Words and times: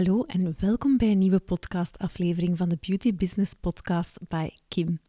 Hallo 0.00 0.24
en 0.24 0.54
welkom 0.58 0.96
bij 0.96 1.08
een 1.08 1.18
nieuwe 1.18 1.40
podcastaflevering 1.40 2.56
van 2.56 2.68
de 2.68 2.78
Beauty 2.80 3.14
Business 3.14 3.54
Podcast 3.54 4.18
bij 4.28 4.58
Kim. 4.68 5.00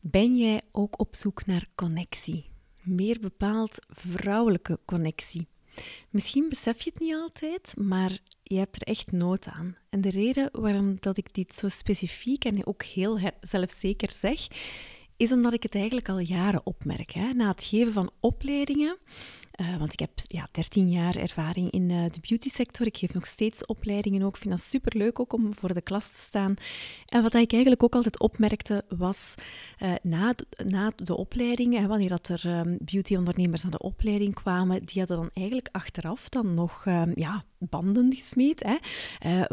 Ben 0.00 0.36
jij 0.36 0.62
ook 0.70 1.00
op 1.00 1.16
zoek 1.16 1.46
naar 1.46 1.66
connectie? 1.74 2.50
Meer 2.82 3.18
bepaald 3.20 3.78
vrouwelijke 3.88 4.78
connectie. 4.84 5.48
Misschien 6.10 6.48
besef 6.48 6.82
je 6.82 6.90
het 6.90 7.00
niet 7.00 7.14
altijd, 7.14 7.74
maar 7.78 8.18
je 8.42 8.58
hebt 8.58 8.76
er 8.76 8.82
echt 8.82 9.12
nood 9.12 9.46
aan. 9.46 9.76
En 9.90 10.00
de 10.00 10.10
reden 10.10 10.48
waarom 10.52 10.96
dat 11.00 11.16
ik 11.16 11.34
dit 11.34 11.54
zo 11.54 11.68
specifiek 11.68 12.44
en 12.44 12.66
ook 12.66 12.82
heel 12.82 13.18
zelfzeker 13.40 14.10
zeg, 14.10 14.46
is 15.16 15.32
omdat 15.32 15.52
ik 15.52 15.62
het 15.62 15.74
eigenlijk 15.74 16.08
al 16.08 16.18
jaren 16.18 16.66
opmerk. 16.66 17.10
Hè. 17.12 17.32
Na 17.32 17.48
het 17.48 17.64
geven 17.64 17.92
van 17.92 18.10
opleidingen 18.20 18.98
uh, 19.56 19.76
want 19.76 19.92
ik 19.92 19.98
heb 19.98 20.10
ja, 20.26 20.48
13 20.50 20.88
jaar 20.88 21.16
ervaring 21.16 21.70
in 21.70 21.90
uh, 21.90 22.04
de 22.10 22.20
beauty 22.28 22.48
sector. 22.48 22.86
Ik 22.86 22.96
geef 22.96 23.14
nog 23.14 23.26
steeds 23.26 23.66
opleidingen 23.66 24.22
ook. 24.22 24.34
Ik 24.34 24.40
vind 24.40 24.54
dat 24.56 24.62
superleuk 24.62 25.20
ook 25.20 25.32
om 25.32 25.54
voor 25.54 25.74
de 25.74 25.80
klas 25.80 26.08
te 26.08 26.18
staan. 26.18 26.54
En 27.06 27.22
wat 27.22 27.34
ik 27.34 27.52
eigenlijk 27.52 27.82
ook 27.82 27.94
altijd 27.94 28.20
opmerkte 28.20 28.84
was 28.88 29.34
uh, 29.78 29.92
na, 30.02 30.34
na 30.64 30.92
de 30.96 31.16
opleidingen, 31.16 31.88
wanneer 31.88 32.08
dat 32.08 32.28
er 32.28 32.58
um, 32.58 32.78
beautyondernemers 32.80 33.64
aan 33.64 33.70
de 33.70 33.78
opleiding 33.78 34.34
kwamen, 34.34 34.84
die 34.84 34.98
hadden 34.98 35.16
dan 35.16 35.30
eigenlijk 35.32 35.68
achteraf 35.72 36.28
dan 36.28 36.54
nog 36.54 36.84
um, 36.86 37.12
ja, 37.14 37.44
banden 37.58 38.14
gesmeed, 38.14 38.62
hè, 38.66 38.76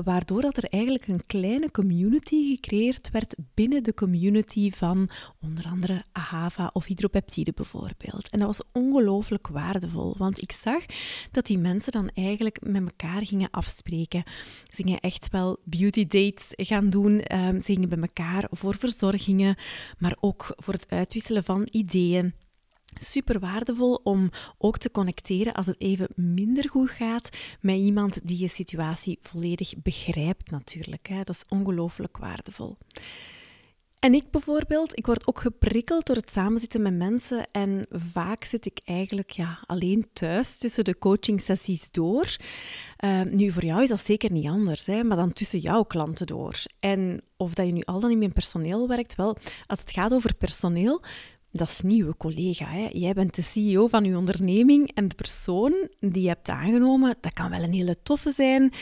waardoor 0.04 0.42
dat 0.42 0.58
er 0.58 0.64
eigenlijk 0.64 1.08
een 1.08 1.26
kleine 1.26 1.72
community 1.72 2.50
gecreëerd 2.50 3.10
werd 3.12 3.36
binnen 3.54 3.84
de 3.84 3.94
community 3.94 4.72
van 4.72 5.10
onder 5.42 5.66
andere 5.66 6.04
Ahava 6.12 6.70
of 6.74 6.86
hydropeptide 6.86 7.52
bijvoorbeeld. 7.56 8.30
En 8.30 8.40
dat 8.40 8.48
was 8.48 8.62
ongelooflijk 8.72 9.48
waardevol. 9.48 9.93
Want 9.94 10.42
ik 10.42 10.52
zag 10.52 10.86
dat 11.32 11.46
die 11.46 11.58
mensen 11.58 11.92
dan 11.92 12.10
eigenlijk 12.14 12.60
met 12.62 12.82
elkaar 12.82 13.26
gingen 13.26 13.50
afspreken. 13.52 14.24
Ze 14.64 14.76
gingen 14.76 15.00
echt 15.00 15.30
wel 15.30 15.58
beauty 15.64 16.08
dates 16.08 16.48
gaan 16.56 16.90
doen. 16.90 17.38
Um, 17.38 17.60
ze 17.60 17.74
gingen 17.74 17.90
bij 17.90 18.00
elkaar 18.00 18.48
voor 18.52 18.76
verzorgingen, 18.76 19.56
maar 20.00 20.18
ook 20.20 20.54
voor 20.56 20.74
het 20.74 20.90
uitwisselen 20.90 21.44
van 21.44 21.68
ideeën. 21.72 22.34
Super 23.00 23.40
waardevol 23.40 23.94
om 24.04 24.30
ook 24.58 24.78
te 24.78 24.92
connecteren 24.92 25.54
als 25.54 25.66
het 25.66 25.82
even 25.82 26.08
minder 26.16 26.70
goed 26.70 26.92
gaat 26.92 27.30
met 27.62 27.76
iemand 27.76 28.28
die 28.28 28.40
je 28.40 28.48
situatie 28.48 29.20
volledig 29.22 29.74
begrijpt, 29.84 30.52
natuurlijk. 30.52 31.08
Hè. 31.08 31.24
Dat 31.24 31.36
is 31.36 31.46
ongelooflijk 31.50 32.18
waardevol. 32.18 32.78
En 34.04 34.14
ik 34.14 34.32
bijvoorbeeld, 34.32 34.98
ik 34.98 35.06
word 35.06 35.28
ook 35.28 35.40
geprikkeld 35.40 36.06
door 36.06 36.16
het 36.16 36.32
samenzitten 36.32 36.82
met 36.82 36.94
mensen 36.94 37.48
en 37.52 37.86
vaak 37.90 38.44
zit 38.44 38.66
ik 38.66 38.80
eigenlijk 38.86 39.30
ja, 39.30 39.60
alleen 39.66 40.08
thuis 40.14 40.58
tussen 40.58 40.84
de 40.84 40.98
coachingsessies 40.98 41.92
door. 41.92 42.36
Uh, 43.00 43.22
nu, 43.22 43.52
voor 43.52 43.66
jou 43.66 43.82
is 43.82 43.90
dat 43.90 44.06
zeker 44.06 44.32
niet 44.32 44.48
anders, 44.48 44.86
hè, 44.86 45.04
maar 45.04 45.18
dan 45.18 45.34
tussen 45.34 45.60
jouw 45.60 45.84
klanten 45.84 46.28
door. 46.28 46.56
En 46.80 47.22
of 47.38 47.54
dat 47.54 47.66
je 47.66 47.72
nu 47.72 47.82
al 47.82 48.00
dan 48.00 48.10
niet 48.10 48.20
met 48.20 48.34
personeel 48.34 48.88
werkt, 48.88 49.16
wel, 49.16 49.38
als 49.68 49.80
het 49.80 49.92
gaat 49.92 50.14
over 50.14 50.36
personeel, 50.36 51.02
dat 51.52 51.70
is 51.70 51.82
niet 51.82 52.04
uw 52.04 52.14
collega. 52.18 52.66
Hè. 52.66 52.88
Jij 52.92 53.14
bent 53.14 53.36
de 53.36 53.42
CEO 53.42 53.88
van 53.88 54.06
uw 54.06 54.18
onderneming 54.18 54.92
en 54.94 55.08
de 55.08 55.16
persoon 55.16 55.74
die 56.00 56.22
je 56.22 56.28
hebt 56.28 56.50
aangenomen, 56.50 57.18
dat 57.22 57.34
kan 57.34 57.50
wel 57.50 57.64
een 57.64 57.74
hele 57.74 58.04
toffe 58.04 58.32
zijn, 58.32 58.74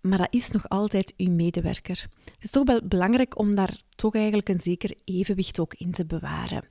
maar 0.00 0.18
dat 0.18 0.34
is 0.34 0.50
nog 0.50 0.68
altijd 0.68 1.14
uw 1.16 1.30
medewerker. 1.30 2.06
Het 2.24 2.44
is 2.44 2.50
toch 2.50 2.66
wel 2.66 2.80
belangrijk 2.84 3.38
om 3.38 3.54
daar 3.54 3.80
toch 3.88 4.14
eigenlijk 4.14 4.48
een 4.48 4.60
zeker 4.60 4.96
evenwicht 5.04 5.58
ook 5.58 5.74
in 5.74 5.90
te 5.90 6.06
bewaren. 6.06 6.64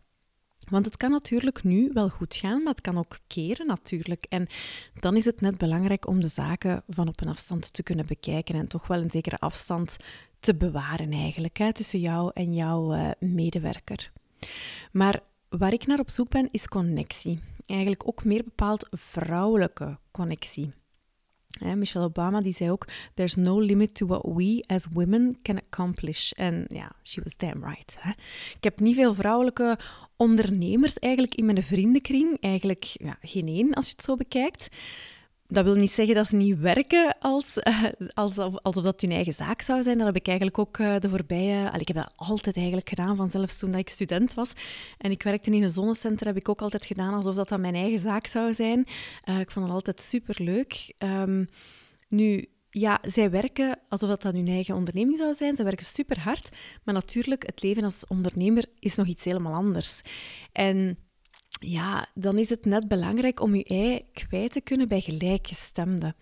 Want 0.69 0.85
het 0.85 0.97
kan 0.97 1.11
natuurlijk 1.11 1.63
nu 1.63 1.89
wel 1.93 2.09
goed 2.09 2.35
gaan, 2.35 2.63
maar 2.63 2.73
het 2.73 2.81
kan 2.81 2.97
ook 2.97 3.17
keren 3.27 3.67
natuurlijk. 3.67 4.25
En 4.29 4.47
dan 4.99 5.15
is 5.15 5.25
het 5.25 5.41
net 5.41 5.57
belangrijk 5.57 6.07
om 6.07 6.21
de 6.21 6.27
zaken 6.27 6.83
van 6.87 7.07
op 7.07 7.21
een 7.21 7.27
afstand 7.27 7.73
te 7.73 7.83
kunnen 7.83 8.05
bekijken 8.05 8.55
en 8.55 8.67
toch 8.67 8.87
wel 8.87 9.01
een 9.01 9.11
zekere 9.11 9.39
afstand 9.39 9.97
te 10.39 10.55
bewaren 10.55 11.11
eigenlijk 11.11 11.57
hè, 11.57 11.73
tussen 11.73 11.99
jou 11.99 12.31
en 12.33 12.53
jouw 12.53 12.95
uh, 12.95 13.09
medewerker. 13.19 14.11
Maar 14.91 15.21
waar 15.49 15.73
ik 15.73 15.85
naar 15.85 15.99
op 15.99 16.09
zoek 16.09 16.29
ben, 16.29 16.47
is 16.51 16.67
connectie. 16.67 17.39
Eigenlijk 17.65 18.07
ook 18.07 18.25
meer 18.25 18.43
bepaald 18.43 18.87
vrouwelijke 18.91 19.97
connectie. 20.11 20.73
Michelle 21.75 22.05
Obama 22.05 22.41
die 22.41 22.53
zei 22.53 22.71
ook: 22.71 22.87
There's 23.13 23.35
no 23.35 23.59
limit 23.59 23.95
to 23.95 24.05
what 24.05 24.23
we 24.35 24.63
as 24.67 24.87
women 24.93 25.37
can 25.41 25.57
accomplish. 25.57 26.31
En 26.31 26.65
ja, 26.67 26.91
she 27.03 27.21
was 27.23 27.37
damn 27.37 27.63
right. 27.63 27.97
Ik 28.55 28.63
heb 28.63 28.79
niet 28.79 28.95
veel 28.95 29.13
vrouwelijke 29.13 29.77
ondernemers 30.15 30.99
eigenlijk 30.99 31.35
in 31.35 31.45
mijn 31.45 31.63
vriendenkring. 31.63 32.37
Eigenlijk 32.41 32.83
ja, 32.83 33.17
geen 33.21 33.47
één 33.47 33.73
als 33.73 33.85
je 33.85 33.91
het 33.91 34.03
zo 34.03 34.15
bekijkt 34.15 34.69
dat 35.47 35.63
wil 35.63 35.75
niet 35.75 35.91
zeggen 35.91 36.15
dat 36.15 36.27
ze 36.27 36.35
niet 36.35 36.59
werken 36.59 37.15
als, 37.19 37.57
uh, 37.63 37.83
alsof, 38.13 38.57
alsof 38.57 38.83
dat 38.83 39.01
hun 39.01 39.11
eigen 39.11 39.33
zaak 39.33 39.61
zou 39.61 39.83
zijn. 39.83 39.97
Dat 39.97 40.07
heb 40.07 40.15
ik 40.15 40.27
eigenlijk 40.27 40.57
ook 40.57 40.77
uh, 40.77 40.99
de 40.99 41.09
voorbije... 41.09 41.71
Ik 41.77 41.87
heb 41.87 41.97
dat 41.97 42.13
altijd 42.15 42.55
eigenlijk 42.55 42.89
gedaan, 42.89 43.15
van 43.15 43.29
zelfs 43.29 43.57
toen 43.57 43.71
dat 43.71 43.79
ik 43.79 43.89
student 43.89 44.33
was. 44.33 44.53
En 44.97 45.11
ik 45.11 45.23
werkte 45.23 45.51
in 45.51 45.63
een 45.63 45.69
zonnecenter, 45.69 46.27
heb 46.27 46.37
ik 46.37 46.49
ook 46.49 46.61
altijd 46.61 46.85
gedaan 46.85 47.13
alsof 47.13 47.35
dat, 47.35 47.49
dat 47.49 47.59
mijn 47.59 47.75
eigen 47.75 47.99
zaak 47.99 48.27
zou 48.27 48.53
zijn. 48.53 48.85
Uh, 49.25 49.39
ik 49.39 49.51
vond 49.51 49.65
het 49.65 49.73
altijd 49.73 50.01
superleuk. 50.01 50.93
Um, 50.97 51.47
nu, 52.07 52.49
ja, 52.69 52.99
zij 53.01 53.29
werken 53.29 53.79
alsof 53.89 54.09
dat, 54.09 54.21
dat 54.21 54.33
hun 54.33 54.47
eigen 54.47 54.75
onderneming 54.75 55.17
zou 55.17 55.33
zijn. 55.33 55.55
Ze 55.55 55.63
werken 55.63 55.85
super 55.85 56.19
hard. 56.19 56.49
Maar 56.83 56.93
natuurlijk, 56.93 57.45
het 57.45 57.61
leven 57.61 57.83
als 57.83 58.07
ondernemer 58.07 58.65
is 58.79 58.95
nog 58.95 59.07
iets 59.07 59.23
helemaal 59.23 59.53
anders. 59.53 60.01
En 60.51 60.97
ja, 61.59 62.07
dan 62.13 62.37
is 62.37 62.49
het 62.49 62.65
net 62.65 62.87
belangrijk 62.87 63.41
om 63.41 63.55
je 63.55 63.63
ei 63.63 64.05
kwijt 64.13 64.51
te 64.51 64.61
kunnen 64.61 64.87
bij 64.87 65.01
gelijkgestemden. 65.01 66.15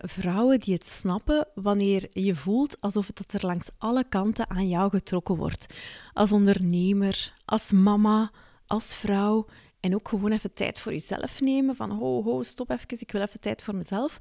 vrouwen 0.00 0.60
die 0.60 0.74
het 0.74 0.86
snappen 0.86 1.48
wanneer 1.54 2.08
je 2.12 2.34
voelt 2.34 2.80
alsof 2.80 3.06
het 3.06 3.32
er 3.32 3.46
langs 3.46 3.70
alle 3.78 4.04
kanten 4.08 4.50
aan 4.50 4.68
jou 4.68 4.90
getrokken 4.90 5.36
wordt. 5.36 5.74
Als 6.12 6.32
ondernemer, 6.32 7.34
als 7.44 7.72
mama, 7.72 8.30
als 8.66 8.94
vrouw. 8.94 9.46
En 9.80 9.94
ook 9.94 10.08
gewoon 10.08 10.32
even 10.32 10.54
tijd 10.54 10.78
voor 10.78 10.92
jezelf 10.92 11.40
nemen. 11.40 11.76
Van 11.76 11.90
ho, 11.90 12.22
ho, 12.22 12.42
stop 12.42 12.70
even, 12.70 13.00
ik 13.00 13.12
wil 13.12 13.22
even 13.22 13.40
tijd 13.40 13.62
voor 13.62 13.74
mezelf. 13.74 14.18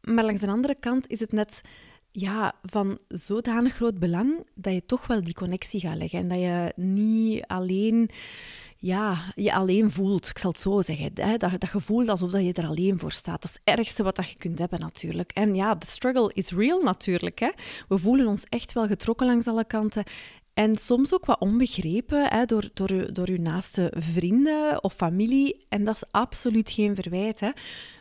Maar 0.00 0.24
langs 0.24 0.40
de 0.40 0.46
andere 0.46 0.74
kant 0.74 1.08
is 1.08 1.20
het 1.20 1.32
net 1.32 1.60
ja, 2.12 2.54
van 2.62 2.98
zodanig 3.08 3.74
groot 3.74 3.98
belang 3.98 4.46
dat 4.54 4.72
je 4.72 4.84
toch 4.86 5.06
wel 5.06 5.22
die 5.22 5.34
connectie 5.34 5.80
gaat 5.80 5.96
leggen. 5.96 6.18
En 6.18 6.28
dat 6.28 6.38
je 6.38 6.72
niet 6.76 7.44
alleen 7.46 8.10
ja, 8.80 9.32
je 9.34 9.54
alleen 9.54 9.90
voelt. 9.90 10.28
Ik 10.28 10.38
zal 10.38 10.50
het 10.50 10.60
zo 10.60 10.80
zeggen. 10.80 11.10
Hè? 11.14 11.36
Dat, 11.36 11.50
dat 11.50 11.68
gevoel 11.68 12.08
alsof 12.08 12.30
dat 12.30 12.44
je 12.44 12.52
er 12.52 12.66
alleen 12.66 12.98
voor 12.98 13.12
staat. 13.12 13.42
Dat 13.42 13.50
is 13.50 13.58
het 13.64 13.78
ergste 13.78 14.02
wat 14.02 14.16
dat 14.16 14.30
je 14.30 14.38
kunt 14.38 14.58
hebben 14.58 14.80
natuurlijk. 14.80 15.30
En 15.32 15.54
ja, 15.54 15.74
de 15.74 15.86
struggle 15.86 16.30
is 16.34 16.50
real 16.50 16.82
natuurlijk. 16.82 17.38
Hè? 17.38 17.50
We 17.88 17.98
voelen 17.98 18.26
ons 18.26 18.44
echt 18.48 18.72
wel 18.72 18.86
getrokken 18.86 19.26
langs 19.26 19.46
alle 19.46 19.64
kanten. 19.64 20.04
En 20.54 20.76
soms 20.76 21.14
ook 21.14 21.26
wat 21.26 21.40
onbegrepen 21.40 22.28
hè, 22.28 22.44
door, 22.44 22.68
door, 22.74 23.12
door 23.12 23.28
uw 23.28 23.40
naaste 23.40 23.92
vrienden 23.96 24.84
of 24.84 24.94
familie. 24.94 25.66
En 25.68 25.84
dat 25.84 25.94
is 25.94 26.04
absoluut 26.10 26.70
geen 26.70 26.94
verwijt. 26.94 27.40
Hè. 27.40 27.50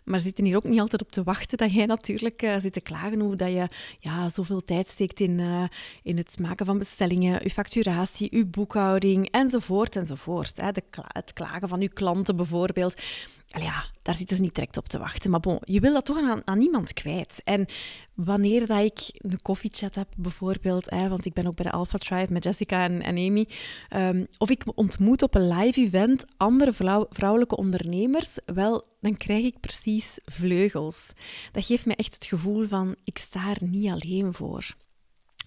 Maar 0.08 0.20
zitten 0.20 0.46
hier 0.46 0.56
ook 0.56 0.64
niet 0.64 0.80
altijd 0.80 1.02
op 1.02 1.12
te 1.12 1.24
wachten 1.24 1.58
dat 1.58 1.74
jij 1.74 1.86
natuurlijk 1.86 2.42
uh, 2.42 2.56
zit 2.60 2.74
te 2.74 2.82
klagen 2.82 3.22
over 3.22 3.38
dat 3.38 3.50
je 3.50 3.68
ja, 4.00 4.30
zoveel 4.30 4.64
tijd 4.64 4.88
steekt 4.88 5.20
in, 5.20 5.40
uh, 5.40 5.64
in 6.04 6.18
het 6.18 6.40
maken 6.40 6.66
van 6.66 6.78
bestellingen, 6.78 7.40
je 7.44 7.50
facturatie, 7.50 8.28
je 8.38 8.46
boekhouding 8.46 9.30
enzovoort 9.32 9.96
enzovoort. 9.96 10.58
Hè. 10.58 10.72
De 10.72 10.84
het 11.08 11.34
klagen 11.34 11.68
van 11.68 11.82
je 11.82 11.90
klanten 11.90 12.36
bijvoorbeeld. 12.36 13.02
ja, 13.48 13.84
daar 14.02 14.16
zitten 14.16 14.36
ze 14.36 14.42
niet 14.42 14.56
direct 14.56 14.78
op 14.78 14.88
te 14.88 14.98
wachten. 14.98 15.32
Maar 15.32 15.40
bon, 15.40 15.58
je 15.64 15.80
wil 15.80 15.94
dat 15.94 16.06
toch 16.06 16.18
aan, 16.18 16.42
aan 16.46 16.58
niemand 16.58 16.94
kwijt. 16.94 17.42
En 17.44 17.66
wanneer 18.14 18.68
dat 18.68 18.84
ik 18.84 19.00
een 19.14 19.42
koffiechat 19.42 19.96
heb 19.96 20.08
bijvoorbeeld, 20.18 20.90
hè, 20.90 21.10
want 21.10 21.26
ik 21.26 21.34
ben 21.34 21.48
ook 21.48 21.56
bij 21.56 21.66
de 21.66 21.72
Alpha 21.72 21.98
Tribe 21.98 22.34
met 22.34 22.44
Jessica 22.44 22.84
en, 22.84 23.02
en 23.02 23.18
Amy, 23.18 23.48
um, 23.96 24.28
of 24.38 24.50
ik 24.50 24.64
ontmoet 24.76 25.22
op 25.22 25.36
een 25.36 25.48
live 25.48 25.82
event 25.82 26.26
andere 26.38 27.06
vrouwelijke 27.10 27.58
ondernemers, 27.58 28.40
wel, 28.46 28.86
dan 29.00 29.18
krijg 29.18 29.46
ik 29.46 29.60
precies 29.60 30.20
vleugels. 30.26 31.12
Dat 31.52 31.66
geeft 31.66 31.86
me 31.86 31.96
echt 31.96 32.14
het 32.14 32.26
gevoel 32.26 32.68
van, 32.68 32.96
ik 33.04 33.18
sta 33.18 33.50
er 33.50 33.68
niet 33.68 33.90
alleen 33.90 34.34
voor. 34.34 34.76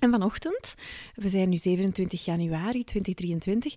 En 0.01 0.11
vanochtend, 0.11 0.75
we 1.15 1.29
zijn 1.29 1.49
nu 1.49 1.57
27 1.57 2.25
januari 2.25 2.85
2023, 2.85 3.75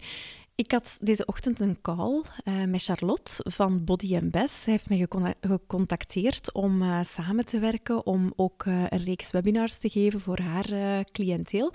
ik 0.56 0.72
had 0.72 0.98
deze 1.02 1.26
ochtend 1.26 1.60
een 1.60 1.82
call 1.82 2.22
uh, 2.44 2.64
met 2.64 2.84
Charlotte 2.84 3.46
van 3.50 3.84
Body 3.84 4.20
Best. 4.24 4.56
Zij 4.56 4.74
heeft 4.74 4.90
me 4.90 5.36
gecontacteerd 5.42 6.54
om 6.54 6.82
uh, 6.82 7.00
samen 7.04 7.46
te 7.46 7.60
werken, 7.60 8.06
om 8.06 8.34
ook 8.36 8.66
uh, 8.66 8.84
een 8.90 9.04
reeks 9.04 9.32
webinars 9.32 9.78
te 9.78 9.90
geven 9.90 10.20
voor 10.20 10.40
haar 10.40 11.04
cliënteel. 11.12 11.74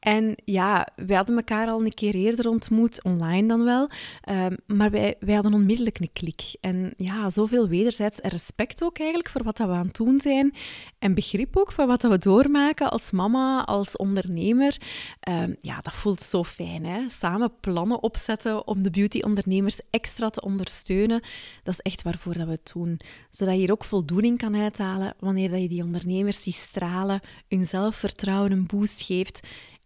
En 0.00 0.34
ja, 0.44 0.88
wij 0.96 1.16
hadden 1.16 1.36
elkaar 1.36 1.68
al 1.68 1.84
een 1.84 1.94
keer 1.94 2.14
eerder 2.14 2.48
ontmoet, 2.48 3.04
online 3.04 3.48
dan 3.48 3.64
wel. 3.64 3.88
Ehm, 4.20 4.56
maar 4.66 4.90
wij, 4.90 5.16
wij 5.20 5.34
hadden 5.34 5.54
onmiddellijk 5.54 5.98
een 6.00 6.12
klik. 6.12 6.42
En 6.60 6.92
ja, 6.96 7.30
zoveel 7.30 7.68
wederzijds 7.68 8.18
respect 8.22 8.82
ook 8.82 8.98
eigenlijk 8.98 9.28
voor 9.28 9.42
wat 9.42 9.56
dat 9.56 9.68
we 9.68 9.74
aan 9.74 9.86
het 9.86 9.96
doen 9.96 10.20
zijn. 10.20 10.54
En 10.98 11.14
begrip 11.14 11.56
ook 11.56 11.72
voor 11.72 11.86
wat 11.86 12.02
we 12.02 12.18
doormaken 12.18 12.90
als 12.90 13.10
mama, 13.10 13.64
als 13.64 13.96
ondernemer. 13.96 14.76
Ehm, 15.20 15.54
ja, 15.60 15.80
dat 15.80 15.94
voelt 15.94 16.20
zo 16.20 16.44
fijn. 16.44 16.84
Hè? 16.84 17.08
Samen 17.08 17.52
plannen 17.60 17.99
opzetten 18.00 18.66
om 18.66 18.82
de 18.82 18.90
beauty-ondernemers 18.90 19.80
extra 19.90 20.30
te 20.30 20.40
ondersteunen. 20.40 21.22
Dat 21.62 21.74
is 21.74 21.80
echt 21.80 22.02
waarvoor 22.02 22.34
dat 22.34 22.46
we 22.46 22.52
het 22.52 22.70
doen. 22.72 23.00
Zodat 23.30 23.54
je 23.54 23.60
hier 23.60 23.72
ook 23.72 23.84
voldoening 23.84 24.38
kan 24.38 24.56
uithalen 24.56 25.14
wanneer 25.18 25.50
dat 25.50 25.60
je 25.60 25.68
die 25.68 25.82
ondernemers 25.82 26.42
ziet 26.42 26.54
stralen, 26.54 27.20
hun 27.48 27.66
zelfvertrouwen 27.66 28.52
een 28.52 28.66
boost 28.66 29.02
geeft 29.02 29.40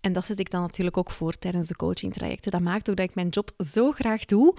en 0.05 0.13
dat 0.13 0.27
zet 0.27 0.41
ik 0.41 0.51
dan 0.51 0.61
natuurlijk 0.61 0.97
ook 0.97 1.11
voor 1.11 1.39
tijdens 1.39 1.69
de 1.69 1.77
coachingtrajecten. 1.77 2.51
Dat 2.51 2.61
maakt 2.61 2.91
ook 2.91 2.97
dat 2.97 3.09
ik 3.09 3.15
mijn 3.15 3.29
job 3.29 3.51
zo 3.59 3.93
graag 3.93 4.25
doe, 4.25 4.57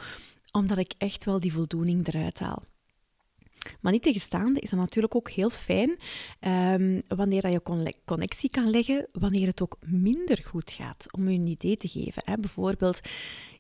omdat 0.52 0.78
ik 0.78 0.94
echt 0.98 1.26
wel 1.26 1.40
die 1.40 1.54
voldoening 1.54 2.08
eruit 2.08 2.40
haal. 2.40 2.64
Maar 3.86 3.94
niet 3.94 4.04
tegenstaande 4.04 4.60
is 4.60 4.70
dat 4.70 4.80
natuurlijk 4.80 5.16
ook 5.16 5.30
heel 5.30 5.50
fijn 5.50 5.98
um, 6.80 7.02
wanneer 7.08 7.42
dat 7.42 7.52
je 7.52 7.96
connectie 8.06 8.50
kan 8.50 8.70
leggen, 8.70 9.08
wanneer 9.12 9.48
het 9.48 9.62
ook 9.62 9.78
minder 9.82 10.44
goed 10.44 10.72
gaat, 10.72 11.06
om 11.12 11.30
je 11.30 11.40
een 11.40 11.48
idee 11.48 11.78
te 11.78 11.88
geven. 11.88 12.22
Hè. 12.26 12.38
Bijvoorbeeld, 12.38 13.00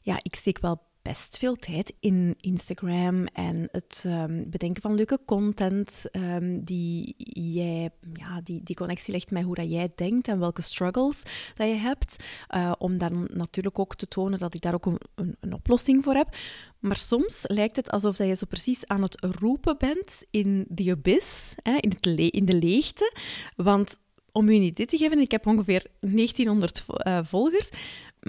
ja, 0.01 0.19
ik 0.21 0.35
steek 0.35 0.59
wel 0.59 0.81
best 1.05 1.37
veel 1.37 1.55
tijd 1.55 1.93
in 1.99 2.35
Instagram 2.39 3.25
en 3.25 3.67
het 3.71 4.03
ehm, 4.07 4.43
bedenken 4.47 4.81
van 4.81 4.95
leuke 4.95 5.19
content 5.25 6.05
um, 6.11 6.63
die 6.63 7.15
jij, 7.51 7.89
ja, 8.13 8.41
die, 8.43 8.63
die 8.63 8.75
connectie 8.75 9.13
legt 9.13 9.31
met 9.31 9.43
hoe 9.43 9.55
dat 9.55 9.71
jij 9.71 9.91
denkt 9.95 10.27
en 10.27 10.39
welke 10.39 10.61
struggles 10.61 11.23
dat 11.55 11.67
je 11.67 11.73
hebt. 11.73 12.23
Uh, 12.55 12.71
om 12.77 12.97
dan 12.97 13.27
natuurlijk 13.33 13.79
ook 13.79 13.95
te 13.95 14.07
tonen 14.07 14.39
dat 14.39 14.53
ik 14.53 14.61
daar 14.61 14.73
ook 14.73 14.85
een, 14.85 15.35
een, 15.39 15.53
oplossing 15.53 16.03
voor 16.03 16.13
heb. 16.13 16.35
Maar 16.79 16.95
soms 16.95 17.41
lijkt 17.43 17.75
het 17.75 17.91
alsof 17.91 18.15
dat 18.15 18.27
je 18.27 18.35
zo 18.35 18.45
precies 18.45 18.87
aan 18.87 19.01
het 19.01 19.25
roepen 19.39 19.77
bent 19.77 20.23
in 20.29 20.67
the 20.75 20.91
abyss, 20.91 21.53
hè, 21.63 21.77
in, 21.79 21.89
het 21.89 22.05
in 22.33 22.45
de 22.45 22.57
leegte. 22.57 23.13
Want 23.55 23.97
om 24.35 24.49
je 24.49 24.55
een 24.55 24.65
idee 24.65 24.85
te 24.85 24.97
geven, 24.97 25.19
ik 25.19 25.31
heb 25.31 25.47
ongeveer 25.47 25.85
1900 25.99 26.85
uh, 26.87 27.17
eh, 27.17 27.25
volgers. 27.25 27.69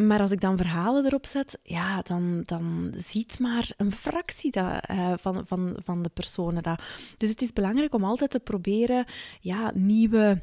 Maar 0.05 0.21
als 0.21 0.31
ik 0.31 0.41
dan 0.41 0.57
verhalen 0.57 1.07
erop 1.07 1.27
zet, 1.27 1.59
ja, 1.63 2.03
dan, 2.03 2.43
dan 2.45 2.95
ziet 2.97 3.39
maar 3.39 3.71
een 3.77 3.93
fractie 3.93 4.53
uh, 4.57 5.13
van, 5.17 5.47
van, 5.47 5.77
van 5.85 6.03
de 6.03 6.09
personen 6.09 6.63
dat. 6.63 6.83
Dus 7.17 7.29
het 7.29 7.43
is 7.43 7.53
belangrijk 7.53 7.95
om 7.95 8.05
altijd 8.05 8.31
te 8.31 8.41
proberen 8.41 9.05
ja, 9.41 9.71
nieuwe 9.75 10.39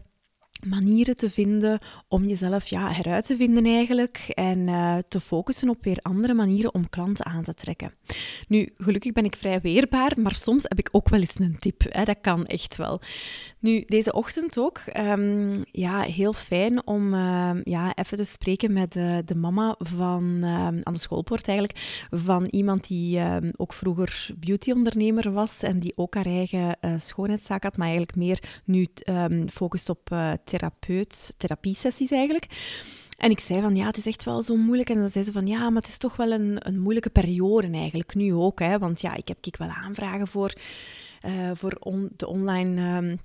manieren 0.67 1.17
te 1.17 1.29
vinden 1.29 1.79
om 2.07 2.27
jezelf 2.27 2.67
ja, 2.67 2.91
heruit 2.91 3.25
te 3.25 3.35
vinden 3.35 3.65
eigenlijk 3.65 4.17
en 4.27 4.67
uh, 4.67 4.97
te 5.07 5.19
focussen 5.19 5.69
op 5.69 5.83
weer 5.83 5.99
andere 6.01 6.33
manieren 6.33 6.73
om 6.73 6.89
klanten 6.89 7.25
aan 7.25 7.43
te 7.43 7.53
trekken. 7.53 7.93
Nu, 8.47 8.73
gelukkig 8.77 9.11
ben 9.11 9.25
ik 9.25 9.35
vrij 9.35 9.61
weerbaar, 9.61 10.11
maar 10.19 10.33
soms 10.33 10.63
heb 10.63 10.79
ik 10.79 10.89
ook 10.91 11.09
wel 11.09 11.19
eens 11.19 11.39
een 11.39 11.59
tip. 11.59 11.83
Hè? 11.89 12.03
Dat 12.03 12.17
kan 12.21 12.45
echt 12.45 12.75
wel. 12.75 13.01
Nu, 13.63 13.83
deze 13.87 14.13
ochtend 14.13 14.57
ook, 14.57 14.81
um, 14.97 15.63
ja, 15.71 16.01
heel 16.01 16.33
fijn 16.33 16.87
om 16.87 17.13
uh, 17.13 17.51
ja, 17.63 17.95
even 17.95 18.17
te 18.17 18.23
spreken 18.23 18.73
met 18.73 18.93
de, 18.93 19.35
mama 19.35 19.75
van, 19.79 20.39
uh, 20.41 20.65
aan 20.65 20.93
de 20.93 20.99
schoolpoort 20.99 21.47
eigenlijk, 21.47 22.07
van 22.09 22.45
iemand 22.45 22.87
die 22.87 23.17
ehm, 23.19 23.51
ook 23.55 23.73
vroeger 23.73 24.29
beautyondernemer 24.39 25.31
was 25.31 25.63
en 25.63 25.79
die 25.79 25.93
ook 25.95 26.15
haar 26.15 26.25
eigen 26.25 26.77
uh, 26.81 26.93
schoonheidszaak 26.97 27.63
had, 27.63 27.77
maar 27.77 27.87
eigenlijk 27.87 28.17
meer 28.17 28.39
nu 28.65 28.87
focust 29.49 29.89
op 29.89 30.15
therapeut, 30.43 31.33
therapiesessies 31.37 32.11
eigenlijk. 32.11 32.47
En 33.17 33.29
ik 33.29 33.39
zei 33.39 33.61
van, 33.61 33.75
ja, 33.75 33.85
het 33.85 33.97
is 33.97 34.05
echt 34.05 34.23
wel 34.23 34.41
zo 34.41 34.55
moeilijk. 34.55 34.89
En 34.89 34.99
dan 34.99 35.09
zei 35.09 35.23
ze 35.23 35.31
van, 35.31 35.47
ja, 35.47 35.69
maar 35.69 35.81
het 35.81 35.91
is 35.91 35.97
toch 35.97 36.15
wel 36.15 36.31
een, 36.31 36.67
een 36.67 36.79
moeilijke 36.79 37.09
periode 37.09 37.69
eigenlijk, 37.69 38.15
nu 38.15 38.33
ook. 38.33 38.59
Hè? 38.59 38.79
Want 38.79 39.01
ja, 39.01 39.15
ik 39.15 39.27
heb 39.27 39.37
ik 39.41 39.55
wel 39.55 39.69
aanvragen 39.69 40.27
voor, 40.27 40.53
uh, 41.25 41.51
voor 41.53 41.77
de 42.15 42.27
online... 42.27 42.97
Um, 42.97 43.19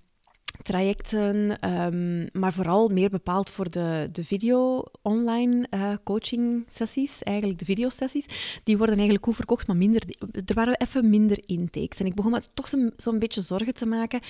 trajecten, 0.62 1.58
um, 1.70 2.28
maar 2.32 2.52
vooral 2.52 2.88
meer 2.88 3.10
bepaald 3.10 3.50
voor 3.50 3.70
de, 3.70 4.08
de 4.12 4.24
video-online 4.24 5.66
uh, 5.70 5.92
coaching 6.04 6.64
sessies, 6.68 7.22
eigenlijk 7.22 7.58
de 7.58 7.64
videosessies. 7.64 8.26
Die 8.64 8.76
worden 8.76 8.94
eigenlijk 8.94 9.24
goed 9.24 9.36
verkocht, 9.36 9.66
maar 9.66 9.76
minder, 9.76 10.02
er 10.46 10.54
waren 10.54 10.76
even 10.76 11.10
minder 11.10 11.38
intakes. 11.46 12.00
En 12.00 12.06
ik 12.06 12.14
begon 12.14 12.30
me 12.30 12.42
toch 12.54 12.68
zo'n 12.68 12.92
zo 12.96 13.18
beetje 13.18 13.40
zorgen 13.40 13.74
te 13.74 13.86
maken. 13.86 14.20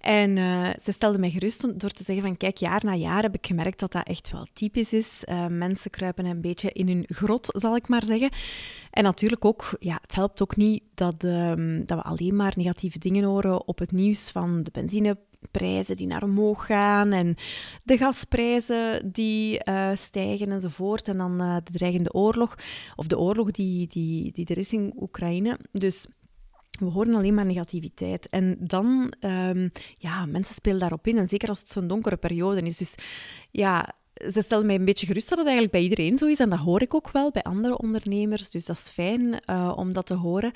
En 0.00 0.36
uh, 0.36 0.68
ze 0.82 0.92
stelde 0.92 1.18
mij 1.18 1.30
gerust 1.30 1.80
door 1.80 1.90
te 1.90 2.04
zeggen 2.04 2.24
van, 2.24 2.36
kijk, 2.36 2.56
jaar 2.56 2.84
na 2.84 2.94
jaar 2.94 3.22
heb 3.22 3.34
ik 3.34 3.46
gemerkt 3.46 3.80
dat 3.80 3.92
dat 3.92 4.06
echt 4.06 4.30
wel 4.30 4.46
typisch 4.52 4.92
is. 4.92 5.22
Uh, 5.24 5.46
mensen 5.46 5.90
kruipen 5.90 6.24
een 6.24 6.40
beetje 6.40 6.72
in 6.72 6.86
hun 6.86 7.04
grot, 7.08 7.48
zal 7.52 7.76
ik 7.76 7.88
maar 7.88 8.04
zeggen. 8.04 8.30
En 8.90 9.02
natuurlijk 9.02 9.44
ook, 9.44 9.76
ja, 9.78 9.98
het 10.02 10.14
helpt 10.14 10.42
ook 10.42 10.56
niet 10.56 10.82
dat, 10.94 11.22
um, 11.22 11.86
dat 11.86 11.98
we 11.98 12.04
alleen 12.04 12.36
maar 12.36 12.52
negatieve 12.56 12.98
dingen 12.98 13.24
horen 13.24 13.66
op 13.66 13.78
het 13.78 13.92
nieuws 13.92 14.30
van 14.30 14.62
de 14.62 14.70
benzine 14.72 15.16
prijzen 15.50 15.96
die 15.96 16.06
naar 16.06 16.22
omhoog 16.22 16.66
gaan 16.66 17.12
en 17.12 17.36
de 17.82 17.96
gasprijzen 17.96 19.12
die 19.12 19.60
uh, 19.68 19.90
stijgen 19.94 20.50
enzovoort. 20.50 21.08
En 21.08 21.16
dan 21.18 21.42
uh, 21.42 21.56
de 21.64 21.72
dreigende 21.72 22.12
oorlog, 22.12 22.54
of 22.96 23.06
de 23.06 23.18
oorlog 23.18 23.50
die, 23.50 23.86
die, 23.86 24.32
die 24.32 24.46
er 24.46 24.58
is 24.58 24.72
in 24.72 24.92
Oekraïne. 25.00 25.58
Dus 25.72 26.06
we 26.78 26.84
horen 26.84 27.14
alleen 27.14 27.34
maar 27.34 27.46
negativiteit. 27.46 28.28
En 28.28 28.56
dan, 28.60 29.12
um, 29.20 29.70
ja, 29.98 30.26
mensen 30.26 30.54
spelen 30.54 30.78
daarop 30.78 31.06
in. 31.06 31.18
En 31.18 31.28
zeker 31.28 31.48
als 31.48 31.58
het 31.58 31.70
zo'n 31.70 31.86
donkere 31.86 32.16
periode 32.16 32.60
is. 32.60 32.76
Dus 32.76 32.94
ja, 33.50 33.94
ze 34.14 34.42
stellen 34.42 34.66
mij 34.66 34.74
een 34.74 34.84
beetje 34.84 35.06
gerust 35.06 35.28
dat 35.28 35.38
het 35.38 35.46
eigenlijk 35.46 35.76
bij 35.76 35.82
iedereen 35.82 36.16
zo 36.16 36.26
is. 36.26 36.38
En 36.38 36.50
dat 36.50 36.58
hoor 36.58 36.82
ik 36.82 36.94
ook 36.94 37.10
wel 37.10 37.30
bij 37.30 37.42
andere 37.42 37.78
ondernemers. 37.78 38.50
Dus 38.50 38.66
dat 38.66 38.76
is 38.76 38.88
fijn 38.88 39.42
uh, 39.50 39.72
om 39.76 39.92
dat 39.92 40.06
te 40.06 40.14
horen. 40.14 40.52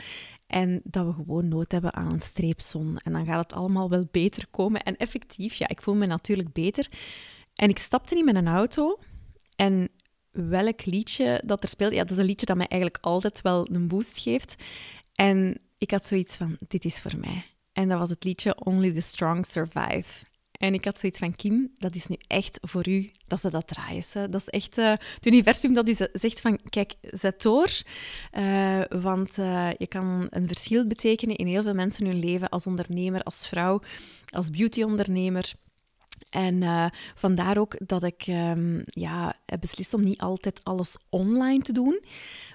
En 0.46 0.80
dat 0.84 1.06
we 1.06 1.12
gewoon 1.12 1.48
nood 1.48 1.72
hebben 1.72 1.94
aan 1.94 2.14
een 2.14 2.20
streepzon. 2.20 2.98
En 2.98 3.12
dan 3.12 3.26
gaat 3.26 3.42
het 3.42 3.52
allemaal 3.52 3.90
wel 3.90 4.08
beter 4.10 4.46
komen. 4.50 4.82
En 4.82 4.96
effectief, 4.96 5.54
ja, 5.54 5.68
ik 5.68 5.82
voel 5.82 5.94
me 5.94 6.06
natuurlijk 6.06 6.52
beter. 6.52 6.88
En 7.54 7.68
ik 7.68 7.78
stapte 7.78 8.18
in 8.18 8.24
mijn 8.24 8.48
auto. 8.48 8.98
En 9.56 9.88
welk 10.30 10.84
liedje 10.84 11.42
dat 11.44 11.62
er 11.62 11.68
speelt, 11.68 11.92
ja, 11.92 12.00
dat 12.00 12.10
is 12.10 12.16
een 12.16 12.24
liedje 12.24 12.46
dat 12.46 12.56
mij 12.56 12.68
eigenlijk 12.68 13.04
altijd 13.04 13.42
wel 13.42 13.68
een 13.72 13.88
boost 13.88 14.18
geeft. 14.18 14.54
En 15.14 15.60
ik 15.78 15.90
had 15.90 16.04
zoiets 16.04 16.36
van, 16.36 16.56
dit 16.68 16.84
is 16.84 17.00
voor 17.00 17.18
mij. 17.18 17.44
En 17.72 17.88
dat 17.88 17.98
was 17.98 18.10
het 18.10 18.24
liedje 18.24 18.64
Only 18.64 18.92
the 18.92 19.00
Strong 19.00 19.46
Survive. 19.46 20.24
En 20.58 20.74
ik 20.74 20.84
had 20.84 20.98
zoiets 20.98 21.18
van, 21.18 21.36
Kim, 21.36 21.72
dat 21.78 21.94
is 21.94 22.06
nu 22.06 22.16
echt 22.26 22.58
voor 22.62 22.88
u 22.88 23.10
dat 23.26 23.40
ze 23.40 23.50
dat 23.50 23.68
draaien. 23.68 24.30
Dat 24.30 24.40
is 24.40 24.48
echt 24.48 24.78
uh, 24.78 24.90
het 24.90 25.26
universum 25.26 25.74
dat 25.74 25.88
u 25.88 25.94
zegt 26.12 26.40
van, 26.40 26.60
kijk, 26.68 26.94
zet 27.00 27.42
door. 27.42 27.70
Uh, 28.38 28.80
want 28.88 29.38
uh, 29.38 29.70
je 29.78 29.86
kan 29.86 30.26
een 30.30 30.48
verschil 30.48 30.86
betekenen 30.86 31.36
in 31.36 31.46
heel 31.46 31.62
veel 31.62 31.74
mensen 31.74 32.06
hun 32.06 32.18
leven 32.18 32.48
als 32.48 32.66
ondernemer, 32.66 33.22
als 33.22 33.48
vrouw, 33.48 33.80
als 34.30 34.50
beautyondernemer. 34.50 35.52
En 36.36 36.62
uh, 36.62 36.86
vandaar 37.14 37.58
ook 37.58 37.76
dat 37.86 38.02
ik 38.02 38.26
um, 38.26 38.82
ja, 38.86 39.36
heb 39.46 39.60
beslist 39.60 39.94
om 39.94 40.04
niet 40.04 40.20
altijd 40.20 40.60
alles 40.64 40.96
online 41.08 41.62
te 41.62 41.72
doen, 41.72 42.02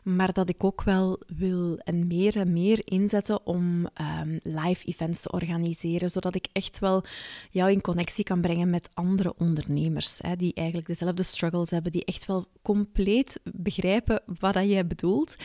maar 0.03 0.33
dat 0.33 0.49
ik 0.49 0.63
ook 0.63 0.83
wel 0.83 1.19
wil 1.37 1.77
en 1.77 2.07
meer 2.07 2.37
en 2.37 2.53
meer 2.53 2.81
inzetten 2.85 3.45
om 3.45 3.87
um, 4.21 4.39
live 4.43 4.85
events 4.85 5.21
te 5.21 5.31
organiseren, 5.31 6.09
zodat 6.09 6.35
ik 6.35 6.47
echt 6.51 6.79
wel 6.79 7.03
jou 7.49 7.71
in 7.71 7.81
connectie 7.81 8.23
kan 8.23 8.41
brengen 8.41 8.69
met 8.69 8.89
andere 8.93 9.33
ondernemers, 9.37 10.19
hè, 10.21 10.35
die 10.35 10.53
eigenlijk 10.53 10.87
dezelfde 10.87 11.23
struggles 11.23 11.69
hebben, 11.69 11.91
die 11.91 12.05
echt 12.05 12.25
wel 12.25 12.45
compleet 12.61 13.39
begrijpen 13.43 14.21
wat 14.39 14.53
dat 14.53 14.69
jij 14.69 14.87
bedoelt. 14.87 15.35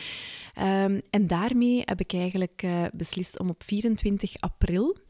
Um, 0.59 1.01
en 1.09 1.27
daarmee 1.27 1.81
heb 1.85 1.99
ik 1.99 2.13
eigenlijk 2.13 2.61
uh, 2.65 2.85
beslist 2.93 3.39
om 3.39 3.49
op 3.49 3.63
24 3.63 4.35
april 4.39 5.05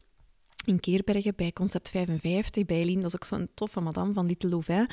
in 0.68 0.80
Keerbergen 0.80 1.32
bij 1.36 1.52
Concept 1.52 1.90
55, 1.90 2.64
bij 2.64 2.76
Eline, 2.76 3.02
dat 3.02 3.14
is 3.14 3.14
ook 3.14 3.24
zo'n 3.24 3.48
toffe 3.54 3.80
madame 3.80 4.12
van 4.12 4.26
Little 4.26 4.48
Louvain, 4.48 4.88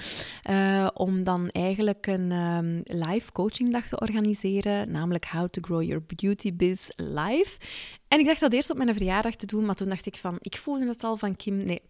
uh, 0.50 0.88
om 0.94 1.24
dan 1.24 1.50
eigenlijk 1.50 2.08
een 2.08 2.32
um, 2.32 2.82
live 2.84 3.32
coachingdag 3.32 3.88
te 3.88 4.00
organiseren, 4.00 4.92
namelijk 4.92 5.26
How 5.26 5.50
to 5.50 5.62
Grow 5.62 5.82
Your 5.82 6.04
Beauty 6.16 6.56
Biz 6.56 6.90
Live. 6.96 7.58
En 8.08 8.20
ik 8.20 8.26
dacht 8.26 8.40
dat 8.40 8.54
eerst 8.54 8.70
op 8.70 8.78
mijn 8.78 8.94
verjaardag 8.94 9.36
te 9.36 9.46
doen, 9.46 9.66
maar 9.66 9.76
toen 9.76 9.90
dacht 9.90 10.06
ik 10.06 10.16
van, 10.16 10.38
ik 10.42 10.58
voelde 10.58 10.88
het 10.88 11.04
al 11.04 11.18
van 11.18 11.36
Kim, 11.36 11.56
nee, 11.64 11.82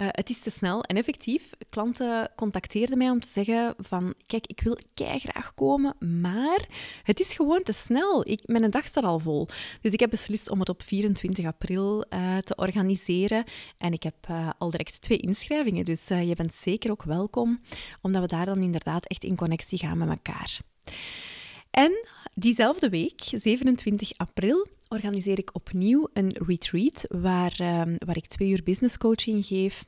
uh, 0.00 0.08
het 0.10 0.30
is 0.30 0.38
te 0.38 0.50
snel 0.50 0.82
en 0.82 0.96
effectief. 0.96 1.50
Klanten 1.68 2.30
contacteerden 2.36 2.98
mij 2.98 3.10
om 3.10 3.20
te 3.20 3.28
zeggen 3.28 3.74
van, 3.78 4.14
kijk, 4.26 4.46
ik 4.46 4.60
wil 4.60 4.78
graag 4.94 5.54
komen, 5.54 5.96
maar 6.20 6.68
het 7.02 7.20
is 7.20 7.34
gewoon 7.34 7.62
te 7.62 7.72
snel. 7.72 8.28
Ik, 8.28 8.40
mijn 8.46 8.70
dag 8.70 8.86
staat 8.86 9.04
al 9.04 9.18
vol. 9.18 9.48
Dus 9.80 9.92
ik 9.92 10.00
heb 10.00 10.10
beslist 10.10 10.50
om 10.50 10.58
het 10.58 10.68
op 10.68 10.82
24 10.82 11.44
april 11.44 12.04
uh, 12.10 12.38
te 12.38 12.54
organiseren. 12.54 13.44
En 13.78 13.92
ik 13.92 14.02
heb 14.02 14.14
uh, 14.30 14.50
al 14.58 14.70
direct 14.70 15.02
twee 15.02 15.18
inschrijvingen, 15.18 15.84
dus 15.84 16.08
je 16.08 16.34
bent 16.36 16.54
zeker 16.54 16.90
ook 16.90 17.02
welkom, 17.02 17.60
omdat 18.00 18.22
we 18.22 18.28
daar 18.28 18.46
dan 18.46 18.62
inderdaad 18.62 19.06
echt 19.06 19.24
in 19.24 19.36
connectie 19.36 19.78
gaan 19.78 19.98
met 19.98 20.08
elkaar. 20.08 20.58
En 21.70 22.06
diezelfde 22.34 22.88
week, 22.88 23.20
27 23.20 24.12
april, 24.16 24.66
organiseer 24.90 25.38
ik 25.38 25.50
opnieuw 25.52 26.08
een 26.12 26.36
retreat 26.46 27.04
waar, 27.08 27.60
um, 27.60 27.96
waar 27.98 28.16
ik 28.16 28.26
twee 28.26 28.50
uur 28.50 28.62
business 28.62 28.98
coaching 28.98 29.46
geef 29.46 29.84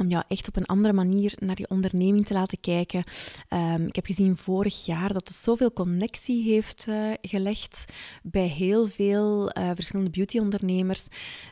om 0.00 0.08
jou 0.08 0.24
echt 0.28 0.48
op 0.48 0.56
een 0.56 0.66
andere 0.66 0.94
manier 0.94 1.32
naar 1.38 1.58
je 1.58 1.68
onderneming 1.68 2.26
te 2.26 2.34
laten 2.34 2.60
kijken. 2.60 3.02
Ehm, 3.48 3.86
ik 3.86 3.94
heb 3.94 4.06
gezien 4.06 4.36
vorig 4.36 4.84
jaar 4.84 5.12
dat 5.12 5.28
het 5.28 5.36
zoveel 5.36 5.72
connectie 5.72 6.42
heeft 6.42 6.86
uh, 6.88 7.12
gelegd 7.22 7.92
bij 8.22 8.46
heel 8.46 8.86
veel 8.88 9.58
uh, 9.58 9.70
verschillende 9.74 10.10
beautyondernemers. 10.10 11.04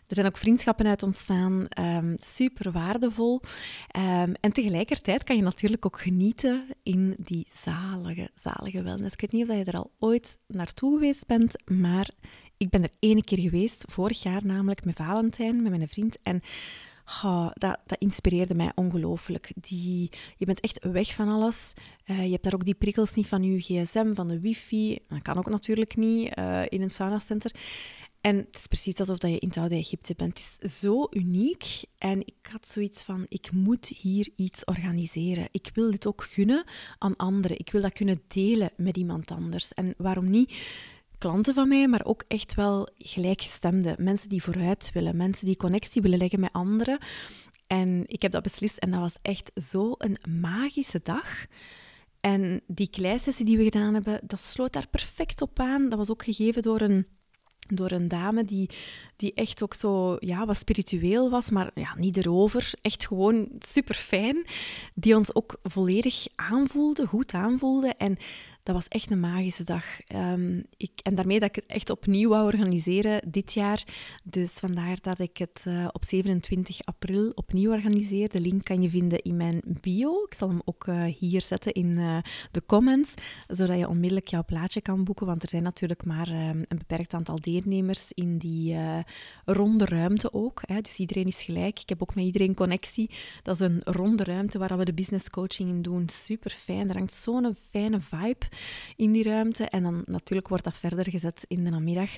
Er 0.06 0.14
zijn 0.14 0.26
ook 0.26 0.36
vriendschappen 0.36 0.86
uit 0.86 1.02
ontstaan, 1.02 1.66
um, 1.80 2.14
super 2.18 2.72
waardevol. 2.72 3.40
En 4.40 4.52
tegelijkertijd 4.52 5.24
kan 5.24 5.36
je 5.36 5.42
natuurlijk 5.42 5.86
ook 5.86 6.00
genieten 6.00 6.66
in 6.82 7.14
die 7.18 7.46
zalige, 7.52 8.30
zalige 8.34 8.82
wellness. 8.82 9.14
Ik 9.14 9.20
weet 9.20 9.32
niet 9.32 9.48
of 9.48 9.56
je 9.56 9.64
er 9.64 9.78
al 9.78 9.90
ooit 9.98 10.38
naartoe 10.46 10.92
geweest 10.92 11.26
bent, 11.26 11.70
maar 11.70 12.08
ik 12.58 12.70
ben 12.70 12.82
er 12.82 12.90
ene 12.98 13.22
keer 13.22 13.40
geweest, 13.40 13.84
vorig 13.86 14.22
jaar 14.22 14.46
namelijk, 14.46 14.84
met 14.84 14.96
Valentijn, 14.96 15.62
met 15.62 15.70
mijn 15.70 15.88
vriend. 15.88 16.18
En 16.22 16.42
dat, 17.54 17.78
dat, 17.86 17.98
inspireerde 17.98 18.54
mij 18.54 18.72
ongelooflijk. 18.74 19.52
Die, 19.54 20.10
je 20.36 20.46
bent 20.46 20.60
echt 20.60 20.84
weg 20.84 21.14
van 21.14 21.28
alles. 21.28 21.72
Uh, 22.06 22.24
je 22.24 22.30
hebt 22.30 22.44
daar 22.44 22.54
ook 22.54 22.64
die 22.64 22.74
prikkels 22.74 23.14
niet 23.14 23.26
van 23.26 23.42
je 23.42 23.60
gsm, 23.60 24.14
van 24.14 24.28
de 24.28 24.40
wifi. 24.40 24.98
Dat 25.08 25.22
kan 25.22 25.38
ook 25.38 25.48
natuurlijk 25.48 25.96
niet 25.96 26.38
uh, 26.38 26.62
in 26.68 26.82
een 26.82 26.90
saunacenter. 26.90 27.54
En 28.20 28.36
het 28.36 28.54
is 28.54 28.66
precies 28.66 28.98
alsof 28.98 29.22
je 29.22 29.38
in 29.38 29.48
het 29.48 29.56
oude 29.56 29.74
Egypte 29.74 30.14
bent. 30.16 30.38
Het 30.38 30.70
is 30.70 30.78
zo 30.78 31.06
uniek. 31.10 31.82
En 31.98 32.20
ik 32.20 32.48
had 32.50 32.68
zoiets 32.68 33.02
van, 33.02 33.26
ik 33.28 33.52
moet 33.52 33.86
hier 33.86 34.28
iets 34.36 34.64
organiseren. 34.64 35.48
Ik 35.50 35.70
wil 35.74 35.90
dit 35.90 36.06
ook 36.06 36.24
gunnen 36.24 36.64
aan 36.98 37.16
anderen. 37.16 37.58
Ik 37.58 37.70
wil 37.70 37.80
dat 37.80 37.92
kunnen 37.92 38.22
delen 38.28 38.70
met 38.76 38.96
iemand 38.96 39.30
anders. 39.30 39.74
En 39.74 39.94
waarom 39.96 40.30
niet 40.30 40.52
klanten 41.18 41.54
van 41.54 41.68
mij, 41.68 41.88
maar 41.88 42.04
ook 42.04 42.24
echt 42.28 42.54
wel 42.54 42.88
gelijkgestemde. 42.96 43.94
Mensen 43.98 44.28
die 44.28 44.42
vooruit 44.42 44.90
willen, 44.92 45.16
mensen 45.16 45.46
die 45.46 45.56
connectie 45.56 46.02
willen 46.02 46.18
leggen 46.18 46.40
met 46.40 46.52
anderen. 46.52 46.98
En 47.66 48.02
ik 48.06 48.22
heb 48.22 48.32
dat 48.32 48.42
beslist 48.42 48.78
en 48.78 48.90
dat 48.90 49.00
was 49.00 49.16
echt 49.22 49.50
zo 49.54 49.94
een 49.98 50.16
magische 50.40 51.00
dag. 51.02 51.46
En 52.20 52.60
die 52.66 52.90
kleisessie 52.90 53.44
die 53.44 53.56
we 53.56 53.64
gedaan 53.64 53.94
hebben, 53.94 54.20
dat 54.26 54.40
sloot 54.40 54.72
daar 54.72 54.88
perfect 54.88 55.42
op 55.42 55.60
aan. 55.60 55.88
Dat 55.88 55.98
was 55.98 56.10
ook 56.10 56.24
gegeven 56.24 56.62
door 56.62 56.80
een 56.80 57.06
door 57.74 57.90
een 57.90 58.08
dame 58.08 58.44
die, 58.44 58.70
die 59.18 59.34
echt 59.34 59.62
ook 59.62 59.74
zo 59.74 60.16
ja, 60.20 60.46
wat 60.46 60.56
spiritueel 60.56 61.30
was, 61.30 61.50
maar 61.50 61.70
ja, 61.74 61.94
niet 61.96 62.16
erover. 62.16 62.70
Echt 62.80 63.06
gewoon 63.06 63.48
super 63.58 63.94
fijn. 63.94 64.46
Die 64.94 65.16
ons 65.16 65.34
ook 65.34 65.58
volledig 65.62 66.26
aanvoelde, 66.34 67.06
goed 67.06 67.32
aanvoelde. 67.32 67.94
En 67.96 68.18
dat 68.68 68.76
was 68.76 68.88
echt 68.88 69.10
een 69.10 69.20
magische 69.20 69.64
dag. 69.64 69.84
Um, 70.14 70.64
ik, 70.76 70.90
en 71.02 71.14
daarmee 71.14 71.38
dat 71.38 71.48
ik 71.48 71.54
het 71.54 71.66
echt 71.66 71.90
opnieuw 71.90 72.28
wou 72.28 72.44
organiseren 72.44 73.20
dit 73.30 73.52
jaar. 73.52 73.84
Dus 74.24 74.52
vandaar 74.52 74.98
dat 75.00 75.18
ik 75.18 75.36
het 75.36 75.64
uh, 75.68 75.88
op 75.92 76.04
27 76.04 76.84
april 76.84 77.32
opnieuw 77.34 77.72
organiseer. 77.72 78.28
De 78.28 78.40
link 78.40 78.64
kan 78.64 78.82
je 78.82 78.90
vinden 78.90 79.22
in 79.22 79.36
mijn 79.36 79.60
bio. 79.80 80.24
Ik 80.26 80.34
zal 80.34 80.48
hem 80.48 80.60
ook 80.64 80.86
uh, 80.86 81.04
hier 81.04 81.40
zetten 81.40 81.72
in 81.72 81.98
uh, 81.98 82.18
de 82.50 82.62
comments, 82.66 83.14
zodat 83.46 83.78
je 83.78 83.88
onmiddellijk 83.88 84.28
jouw 84.28 84.44
plaatje 84.44 84.80
kan 84.80 85.04
boeken. 85.04 85.26
Want 85.26 85.42
er 85.42 85.48
zijn 85.48 85.62
natuurlijk 85.62 86.04
maar 86.04 86.28
een 86.28 86.78
beperkt 86.78 87.14
aantal 87.14 87.40
deelnemers 87.40 88.12
in 88.12 88.38
die 88.38 88.76
ronde 89.44 89.84
ruimte 89.84 90.32
ook. 90.32 90.62
Hè. 90.66 90.80
Dus 90.80 90.98
iedereen 90.98 91.26
is 91.26 91.42
gelijk. 91.42 91.80
Ik 91.80 91.88
heb 91.88 92.02
ook 92.02 92.14
met 92.14 92.24
iedereen 92.24 92.54
connectie. 92.54 93.10
Dat 93.42 93.54
is 93.54 93.60
een 93.60 93.80
ronde 93.84 94.24
ruimte 94.24 94.58
waar 94.58 94.78
we 94.78 94.84
de 94.84 94.94
business 94.94 95.30
coaching 95.30 95.68
in 95.70 95.82
doen. 95.82 96.08
Super 96.08 96.50
fijn. 96.50 96.88
Er 96.88 96.96
hangt 96.96 97.12
zo'n 97.12 97.56
fijne 97.70 98.00
vibe 98.00 98.46
in 98.96 99.12
die 99.12 99.22
ruimte. 99.22 99.64
En 99.64 99.82
dan 99.82 100.02
natuurlijk 100.06 100.48
wordt 100.48 100.64
dat 100.64 100.76
verder 100.76 101.10
gezet 101.10 101.44
in 101.48 101.64
de 101.64 101.70
namiddag, 101.70 102.10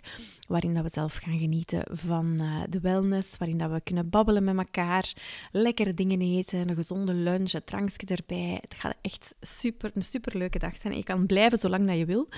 waarin 0.48 0.74
dat 0.74 0.82
we 0.82 0.90
zelf 0.92 1.14
gaan 1.14 1.38
genieten 1.38 1.82
van 1.90 2.36
uh, 2.40 2.62
de 2.68 2.80
wellness, 2.80 3.36
waarin 3.38 3.58
dat 3.58 3.70
we 3.70 3.80
kunnen 3.80 4.10
babbelen 4.10 4.44
met 4.44 4.56
elkaar, 4.56 5.12
lekkere 5.52 5.94
dingen 5.94 6.20
eten, 6.20 6.68
een 6.68 6.74
gezonde 6.74 7.14
lunch, 7.14 7.52
een 7.52 7.64
drankje 7.64 8.06
erbij. 8.06 8.58
Het 8.60 8.74
gaat 8.74 8.96
echt 9.00 9.34
super, 9.40 9.90
een 9.94 10.02
superleuke 10.02 10.58
dag 10.58 10.76
zijn. 10.76 10.96
Je 10.96 11.04
kan 11.04 11.26
blijven 11.26 11.58
zolang 11.58 11.88
dat 11.88 11.98
je 11.98 12.04
wil. 12.04 12.28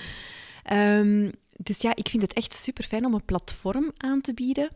Um, 0.73 1.31
dus 1.57 1.81
ja, 1.81 1.95
ik 1.95 2.09
vind 2.09 2.23
het 2.23 2.33
echt 2.33 2.53
super 2.53 2.85
fijn 2.85 3.05
om 3.05 3.15
een 3.15 3.25
platform 3.25 3.93
aan 3.97 4.21
te 4.21 4.35
bieden 4.35 4.71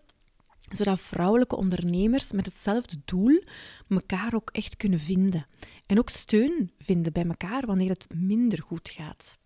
zodat 0.70 1.00
vrouwelijke 1.00 1.56
ondernemers 1.56 2.32
met 2.32 2.46
hetzelfde 2.46 2.96
doel 3.04 3.42
elkaar 3.88 4.34
ook 4.34 4.50
echt 4.50 4.76
kunnen 4.76 4.98
vinden. 4.98 5.46
En 5.86 5.98
ook 5.98 6.08
steun 6.08 6.70
vinden 6.78 7.12
bij 7.12 7.24
elkaar 7.24 7.66
wanneer 7.66 7.88
het 7.88 8.06
minder 8.14 8.62
goed 8.62 8.90
gaat. 8.90 9.38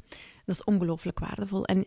Dat 0.45 0.55
is 0.55 0.65
ongelooflijk 0.65 1.19
waardevol. 1.19 1.65
En 1.65 1.85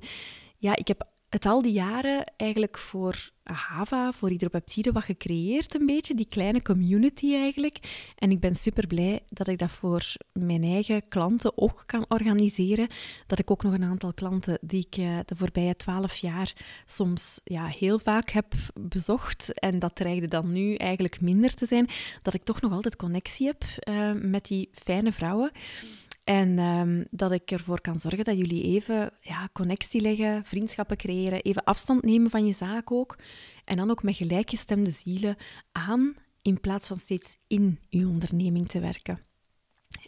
ja, 0.57 0.75
ik 0.75 0.88
heb 0.88 1.07
het 1.34 1.46
al 1.46 1.62
die 1.62 1.72
jaren 1.72 2.34
eigenlijk 2.36 2.78
voor 2.78 3.32
Hava, 3.44 4.12
voor 4.12 4.30
Hydropeptide, 4.30 4.92
wat 4.92 5.04
gecreëerd 5.04 5.75
een 5.75 5.86
beetje, 5.86 6.16
die 6.16 6.28
kleine 6.30 6.62
community 6.62 7.34
eigenlijk. 7.34 7.78
En 8.16 8.32
ik 8.32 8.40
ben 8.40 8.56
super 8.56 8.88
blij 8.88 9.20
dat 9.30 9.48
ik 9.48 9.58
dat 9.58 9.72
voor 9.72 10.04
mijn 10.32 10.63
eigen 10.63 11.08
klanten 11.08 11.58
ook 11.58 11.84
kan 11.86 12.06
organiseren. 12.08 12.88
Dat 13.28 13.40
ik 13.40 13.52
ook 13.52 13.63
nog 13.63 13.74
een 13.74 13.84
aantal 13.84 14.13
klanten 14.13 14.58
die 14.62 14.86
ik 14.90 14.98
eh, 14.98 15.20
de 15.25 15.36
voorbije 15.36 15.75
twaalf 15.75 16.16
jaar 16.16 16.54
soms 16.86 17.40
ja, 17.44 17.66
heel 17.66 18.00
vaak 18.00 18.30
heb 18.30 18.54
bezocht, 18.74 19.54
en 19.54 19.80
dat 19.80 19.96
dreigde 19.96 20.28
dan 20.28 20.52
nu 20.52 20.75
eigenlijk 20.75 21.22
minder 21.22 21.54
te 21.54 21.66
zijn, 21.66 21.90
dat 22.22 22.34
ik 22.34 22.44
toch 22.44 22.62
nog 22.62 22.72
altijd 22.72 22.96
connectie 22.96 23.48
heb 23.48 23.63
uh, 23.90 24.12
met 24.22 24.46
die 24.46 24.70
fijne 24.72 25.12
vrouwen. 25.12 25.52
En 26.24 26.60
um, 26.60 27.08
dat 27.12 27.32
ik 27.32 27.51
ervoor 27.51 27.82
kan 27.82 28.00
zorgen 28.00 28.24
dat 28.24 28.38
jullie 28.38 28.63
even 28.63 29.12
ja, 29.20 29.50
connectie 29.53 30.01
leggen, 30.01 30.46
vriendschappen 30.46 30.98
creëren, 30.98 31.42
even 31.42 31.63
afstand 31.63 32.03
nemen 32.03 32.30
van 32.30 32.46
je 32.46 32.53
zaak 32.53 32.92
ook. 32.92 33.18
En 33.65 33.77
dan 33.77 33.92
ook 33.92 34.03
met 34.03 34.15
gelijkgestemde 34.15 34.92
zielen 34.92 35.36
aan, 35.72 36.15
in 36.42 36.60
plaats 36.60 36.88
van 36.88 36.98
steeds 36.98 37.38
in 37.48 37.80
je 37.89 38.08
onderneming 38.08 38.68
te 38.68 38.80
werken. 38.80 39.20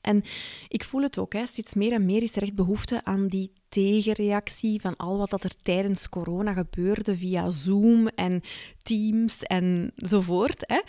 En 0.01 0.23
ik 0.67 0.83
voel 0.83 1.01
het 1.01 1.17
ook, 1.17 1.33
hè, 1.33 1.45
steeds 1.45 1.73
meer 1.73 1.91
en 1.91 2.05
meer 2.05 2.21
is 2.21 2.35
er 2.35 2.43
echt 2.43 2.55
behoefte 2.55 3.03
aan 3.03 3.27
die 3.27 3.51
tegenreactie 3.69 4.81
van 4.81 4.95
al 4.95 5.17
wat 5.17 5.29
dat 5.29 5.43
er 5.43 5.61
tijdens 5.61 6.09
corona 6.09 6.53
gebeurde 6.53 7.17
via 7.17 7.51
Zoom 7.51 8.07
en 8.07 8.41
Teams 8.77 9.43
enzovoort. 9.43 10.63
Hè. 10.67 10.81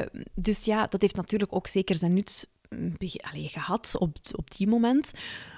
Uh, 0.00 0.06
dus 0.34 0.64
ja, 0.64 0.86
dat 0.86 1.00
heeft 1.00 1.16
natuurlijk 1.16 1.54
ook 1.54 1.66
zeker 1.66 1.94
zijn 1.94 2.12
nut 2.12 2.48
allee, 3.20 3.48
gehad 3.48 3.94
op, 3.98 4.16
op 4.32 4.50
die 4.50 4.68
moment. 4.68 5.12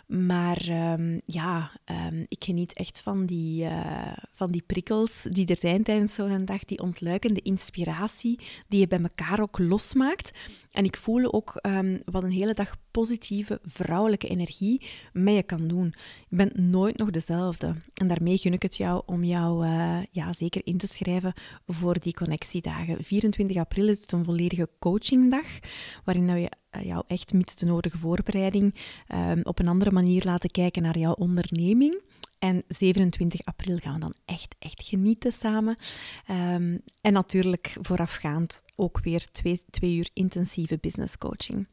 Maar 0.07 0.69
um, 0.99 1.21
ja, 1.25 1.71
um, 1.85 2.27
ik 2.29 2.45
geniet 2.45 2.73
echt 2.73 3.01
van 3.01 3.27
die, 3.27 3.65
uh, 3.65 4.13
van 4.35 4.51
die 4.51 4.63
prikkels 4.67 5.27
die 5.31 5.47
er 5.47 5.57
zijn 5.57 5.83
tijdens 5.83 6.15
zo'n 6.15 6.45
dag, 6.45 6.65
die 6.65 6.83
ontluikende 6.83 7.41
inspiratie 7.41 8.41
die 8.69 8.81
je 8.81 8.87
bij 8.87 8.99
elkaar 8.99 9.41
ook 9.41 9.59
losmaakt. 9.59 10.33
En 10.71 10.85
ik 10.85 10.97
voel 10.97 11.33
ook 11.33 11.59
um, 11.63 12.03
wat 12.05 12.23
een 12.23 12.31
hele 12.31 12.55
dag 12.55 12.77
positieve 12.91 13.61
vrouwelijke 13.63 14.29
energie 14.29 14.87
met 15.13 15.35
je 15.35 15.43
kan 15.43 15.69
doen. 15.69 15.95
Je 16.29 16.37
bent 16.37 16.59
nooit 16.59 16.97
nog 16.97 17.11
dezelfde. 17.11 17.75
En 17.95 18.09
daarmee 18.09 18.39
gun 18.39 18.53
ik 18.53 18.63
het 18.63 18.77
jou 18.77 19.03
om 19.07 19.25
jou 19.25 19.67
uh, 19.67 19.99
ja, 20.11 20.33
zeker 20.33 20.61
in 20.65 20.77
te 20.77 20.87
schrijven 20.87 21.33
voor 21.67 22.01
die 22.01 22.15
connectiedagen. 22.15 23.05
24 23.05 23.57
april 23.57 23.89
is 23.89 24.01
het 24.01 24.13
een 24.13 24.25
volledige 24.25 24.69
coachingdag, 24.79 25.47
waarin 26.05 26.29
je 26.29 26.51
uh, 26.77 26.85
jou 26.85 27.05
echt 27.07 27.33
met 27.33 27.59
de 27.59 27.67
nodige 27.67 27.99
voorbereiding 27.99 28.75
op 29.43 29.59
een 29.59 29.69
andere 29.69 29.91
manier 30.03 30.25
laten 30.25 30.51
kijken 30.51 30.83
naar 30.83 30.99
jouw 30.99 31.13
onderneming. 31.13 32.03
En 32.39 32.65
27 32.69 33.45
april 33.45 33.77
gaan 33.79 33.95
we 33.95 34.01
dan 34.01 34.15
echt, 34.25 34.55
echt 34.59 34.83
genieten 34.83 35.33
samen. 35.33 35.77
Um, 36.31 36.81
en 37.01 37.13
natuurlijk 37.13 37.77
voorafgaand 37.81 38.63
ook 38.75 39.01
weer 39.01 39.27
twee, 39.33 39.63
twee 39.71 39.97
uur 39.97 40.11
intensieve 40.13 40.79
business 40.81 41.19
coaching. 41.19 41.67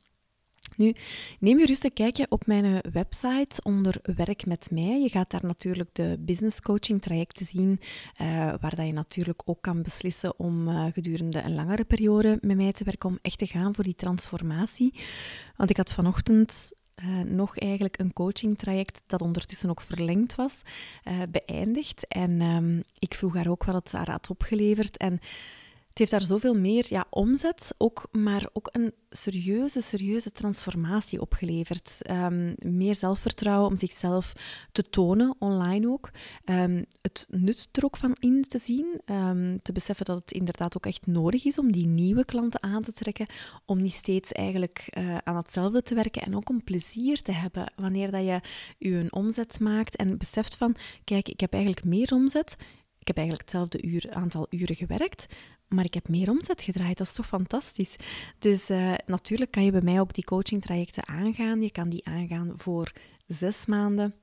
Nu, 0.76 0.96
neem 1.40 1.60
gerust 1.60 1.84
een 1.84 1.94
kijkje 1.94 2.26
op 2.30 2.46
mijn 2.46 2.84
website 2.92 3.62
onder 3.64 4.00
Werk 4.16 4.46
met 4.46 4.72
mij. 4.72 5.02
Je 5.02 5.10
gaat 5.10 5.32
daar 5.32 5.46
natuurlijk 5.46 5.90
de 5.96 6.18
business 6.20 6.62
coaching 6.62 7.02
trajecten 7.02 7.46
zien, 7.46 7.80
uh, 8.22 8.28
waar 8.60 8.76
dat 8.76 8.88
je 8.88 8.94
natuurlijk 8.94 9.42
ook 9.46 9.62
kan 9.62 9.82
beslissen 9.82 10.40
om 10.40 10.68
uh, 10.68 10.86
gedurende 10.92 11.42
een 11.42 11.56
langere 11.56 11.84
periode 11.84 12.38
met 12.42 12.58
mij 12.58 12.72
te 12.72 12.84
werken, 12.84 13.10
om 13.10 13.20
echt 13.22 13.38
te 13.38 13.46
gaan 13.46 13.76
voor 13.76 13.84
die 13.84 13.96
transformatie. 13.96 14.94
Want 15.58 15.70
ik 15.70 15.78
had 15.78 15.94
vanochtend 15.94 16.74
uh, 16.96 17.20
nog 17.20 17.58
eigenlijk 17.58 18.00
een 18.00 18.14
coachingtraject 18.14 19.02
dat 19.06 19.22
ondertussen 19.22 19.70
ook 19.70 19.82
verlengd 19.82 20.36
was, 20.36 20.62
uh, 21.04 21.22
beëindigd. 21.30 22.08
En 22.08 22.42
um, 22.42 22.84
ik 23.00 23.14
vroeg 23.14 23.34
haar 23.34 23.50
ook 23.50 23.64
wat 23.64 23.76
het 23.76 23.92
haar 23.92 24.12
had 24.12 24.30
opgeleverd. 24.30 24.98
En 24.98 25.20
het 25.94 26.02
heeft 26.02 26.12
daar 26.12 26.30
zoveel 26.30 26.54
meer 26.54 26.86
ja, 26.90 27.06
omzet, 27.10 27.74
ook, 27.78 28.08
maar 28.12 28.50
ook 28.54 28.70
een 28.72 28.94
serieuze, 29.10 29.82
serieuze 29.82 30.32
transformatie 30.32 31.22
opgeleverd. 31.22 31.98
Um, 32.10 32.56
meer 32.58 32.96
zelfvertrouwen 32.96 33.70
om 33.70 33.78
zichzelf 33.78 34.34
te 34.72 34.90
tonen, 34.90 35.36
online 35.40 35.90
ook. 35.90 36.10
Um, 36.46 36.86
het 37.02 37.28
nut 37.30 37.70
er 37.72 37.86
ook 37.86 37.98
van 37.98 38.16
in 38.20 38.46
te 38.48 38.58
zien. 38.58 39.02
Um, 39.06 39.62
te 39.62 39.72
beseffen 39.72 40.06
dat 40.06 40.20
het 40.20 40.32
inderdaad 40.32 40.78
ook 40.78 40.86
echt 40.86 41.08
nodig 41.08 41.46
is 41.46 41.58
om 41.58 41.72
die 41.72 41.88
nieuwe 41.88 42.26
klanten 42.26 42.64
aan 42.64 42.82
te 42.82 42.92
trekken. 42.92 43.28
Om 43.66 43.82
niet 43.82 43.94
steeds 43.94 44.32
eigenlijk 44.32 44.88
uh, 44.98 45.18
aan 45.18 45.36
hetzelfde 45.36 45.82
te 45.82 45.96
werken. 45.96 46.22
En 46.22 46.36
ook 46.36 46.50
om 46.50 46.64
plezier 46.64 47.22
te 47.22 47.32
hebben 47.32 47.74
wanneer 47.76 48.12
dat 48.12 48.26
je 48.26 48.42
je 48.78 48.96
een 48.96 49.14
omzet 49.14 49.60
maakt 49.60 49.96
en 49.96 50.18
beseft 50.18 50.56
van, 50.56 50.76
kijk, 51.04 51.30
ik 51.30 51.40
heb 51.40 51.54
eigenlijk 51.54 51.86
meer 51.86 52.14
omzet 52.14 52.56
ik 53.04 53.08
heb 53.16 53.18
eigenlijk 53.18 53.50
hetzelfde 53.50 53.88
uur, 53.88 54.06
aantal 54.10 54.48
uren 54.50 54.76
gewerkt, 54.76 55.26
maar 55.68 55.86
ik 55.86 55.94
heb 55.94 56.08
meer 56.08 56.30
omzet 56.30 56.64
gedraaid. 56.64 56.98
Dat 56.98 57.08
is 57.08 57.14
toch 57.14 57.28
fantastisch? 57.28 57.96
Dus 58.40 58.70
uh, 58.70 58.94
natuurlijk 59.06 59.52
kan 59.52 59.64
je 59.64 59.72
bij 59.72 59.82
mij 59.82 60.00
ook 60.00 60.14
die 60.14 60.24
coaching 60.24 60.62
trajecten 60.62 61.08
aangaan. 61.08 61.62
Je 61.62 61.72
kan 61.72 61.90
die 61.90 62.06
aangaan 62.06 62.52
voor 62.56 62.92
zes 63.28 63.66
maanden. 63.66 64.16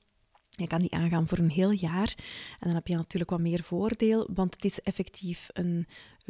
Je 0.48 0.66
kan 0.66 0.80
die 0.80 0.92
aangaan 0.92 1.28
voor 1.28 1.38
een 1.38 1.50
heel 1.50 1.70
jaar. 1.70 2.14
En 2.58 2.66
dan 2.66 2.74
heb 2.74 2.86
je 2.86 2.96
natuurlijk 2.96 3.30
wat 3.30 3.40
meer 3.40 3.62
voordeel, 3.62 4.28
want 4.34 4.54
het 4.54 4.64
is 4.64 4.80
effectief 4.80 5.48
een 5.52 5.86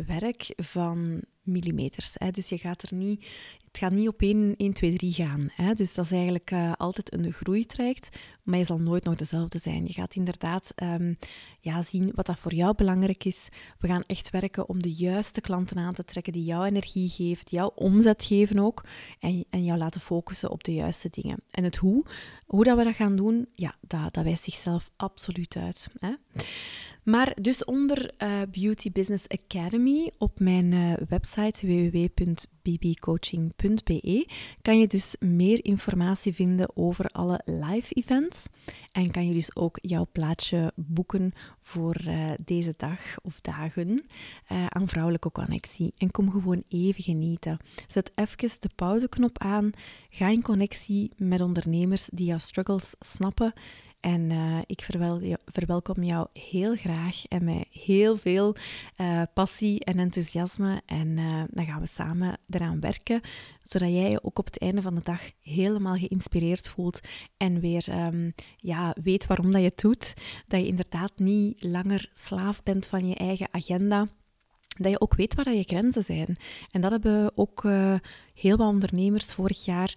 werk 0.06 0.52
van 0.56 1.22
millimeters. 1.42 2.14
Hè. 2.14 2.30
Dus 2.30 2.48
je 2.48 2.58
gaat 2.58 2.82
er 2.82 2.96
niet, 2.96 3.26
het 3.66 3.78
gaat 3.78 3.92
niet 3.92 4.08
op 4.08 4.22
1, 4.22 4.54
1 4.56 4.72
2, 4.72 4.92
3 4.96 5.12
gaan. 5.12 5.48
Hè. 5.52 5.74
Dus 5.74 5.94
dat 5.94 6.04
is 6.04 6.12
eigenlijk 6.12 6.50
uh, 6.50 6.72
altijd 6.76 7.12
een 7.12 7.32
groeitraject, 7.32 8.18
maar 8.42 8.58
je 8.58 8.64
zal 8.64 8.78
nooit 8.78 9.04
nog 9.04 9.14
dezelfde 9.14 9.58
zijn. 9.58 9.84
Je 9.86 9.92
gaat 9.92 10.14
inderdaad 10.14 10.72
um, 10.82 11.18
ja, 11.60 11.82
zien 11.82 12.12
wat 12.14 12.26
dat 12.26 12.38
voor 12.38 12.54
jou 12.54 12.74
belangrijk 12.74 13.24
is. 13.24 13.48
We 13.78 13.86
gaan 13.86 14.02
echt 14.06 14.30
werken 14.30 14.68
om 14.68 14.82
de 14.82 14.92
juiste 14.92 15.40
klanten 15.40 15.78
aan 15.78 15.94
te 15.94 16.04
trekken 16.04 16.32
die 16.32 16.44
jouw 16.44 16.64
energie 16.64 17.08
die 17.16 17.36
jouw 17.44 17.72
omzet 17.74 18.24
geven 18.24 18.58
ook, 18.58 18.84
en, 19.18 19.44
en 19.50 19.64
jou 19.64 19.78
laten 19.78 20.00
focussen 20.00 20.50
op 20.50 20.64
de 20.64 20.74
juiste 20.74 21.08
dingen. 21.10 21.42
En 21.50 21.64
het 21.64 21.76
hoe, 21.76 22.04
hoe 22.46 22.64
dat 22.64 22.76
we 22.76 22.84
dat 22.84 22.94
gaan 22.94 23.16
doen, 23.16 23.48
ja, 23.54 23.74
dat, 23.80 24.14
dat 24.14 24.24
wijst 24.24 24.44
zichzelf 24.44 24.90
absoluut 24.96 25.56
uit. 25.56 25.88
Hè. 25.98 26.14
Maar 27.04 27.36
dus 27.40 27.64
onder 27.64 28.10
uh, 28.18 28.40
Beauty 28.50 28.92
Business 28.92 29.28
Academy 29.28 30.12
op 30.18 30.40
mijn 30.40 30.72
uh, 30.72 30.92
website 31.08 31.66
www.bbcoaching.be 31.66 34.28
kan 34.62 34.78
je 34.78 34.86
dus 34.86 35.16
meer 35.20 35.64
informatie 35.64 36.34
vinden 36.34 36.76
over 36.76 37.06
alle 37.06 37.40
live 37.44 37.94
events. 37.94 38.46
En 38.92 39.10
kan 39.10 39.26
je 39.26 39.32
dus 39.32 39.56
ook 39.56 39.78
jouw 39.82 40.06
plaatje 40.12 40.72
boeken 40.76 41.32
voor 41.58 41.96
uh, 42.06 42.30
deze 42.44 42.74
dag 42.76 43.00
of 43.22 43.40
dagen 43.40 44.04
aan 44.68 44.88
Vrouwelijke 44.88 45.32
Connectie. 45.32 45.92
En 45.96 46.10
kom 46.10 46.30
gewoon 46.30 46.62
even 46.68 47.02
genieten. 47.02 47.58
Zet 47.88 48.12
even 48.14 48.60
de 48.60 48.70
pauzeknop 48.74 49.38
aan. 49.38 49.70
Ga 50.10 50.28
in 50.28 50.42
connectie 50.42 51.12
met 51.16 51.40
ondernemers 51.40 52.08
die 52.12 52.26
jouw 52.26 52.38
struggles 52.38 52.94
snappen 52.98 53.52
en 54.00 54.30
uh, 54.30 54.58
ik 54.66 54.80
verwel, 54.82 55.36
verwelkom 55.44 56.02
jou 56.02 56.26
heel 56.32 56.76
graag 56.76 57.26
en 57.28 57.44
met 57.44 57.66
heel 57.70 58.16
veel 58.16 58.56
uh, 58.96 59.22
passie 59.34 59.84
en 59.84 59.98
enthousiasme. 59.98 60.82
En 60.86 61.08
uh, 61.08 61.42
dan 61.50 61.66
gaan 61.66 61.80
we 61.80 61.86
samen 61.86 62.38
eraan 62.50 62.80
werken, 62.80 63.20
zodat 63.62 63.88
jij 63.88 64.10
je 64.10 64.24
ook 64.24 64.38
op 64.38 64.44
het 64.44 64.58
einde 64.58 64.82
van 64.82 64.94
de 64.94 65.02
dag 65.04 65.30
helemaal 65.42 65.96
geïnspireerd 65.96 66.68
voelt 66.68 67.00
en 67.36 67.60
weer 67.60 68.06
um, 68.06 68.34
ja, 68.56 68.96
weet 69.02 69.26
waarom 69.26 69.52
dat 69.52 69.60
je 69.60 69.68
het 69.68 69.80
doet. 69.80 70.14
Dat 70.46 70.60
je 70.60 70.66
inderdaad 70.66 71.12
niet 71.16 71.62
langer 71.62 72.10
slaaf 72.14 72.62
bent 72.62 72.86
van 72.86 73.08
je 73.08 73.14
eigen 73.14 73.48
agenda 73.50 74.08
dat 74.78 74.90
je 74.90 75.00
ook 75.00 75.14
weet 75.14 75.34
waar 75.34 75.54
je 75.54 75.62
grenzen 75.62 76.04
zijn. 76.04 76.36
En 76.70 76.80
dat 76.80 76.90
hebben 76.90 77.32
ook 77.34 77.62
heel 78.34 78.56
wat 78.56 78.68
ondernemers 78.68 79.32
vorig 79.32 79.64
jaar 79.64 79.94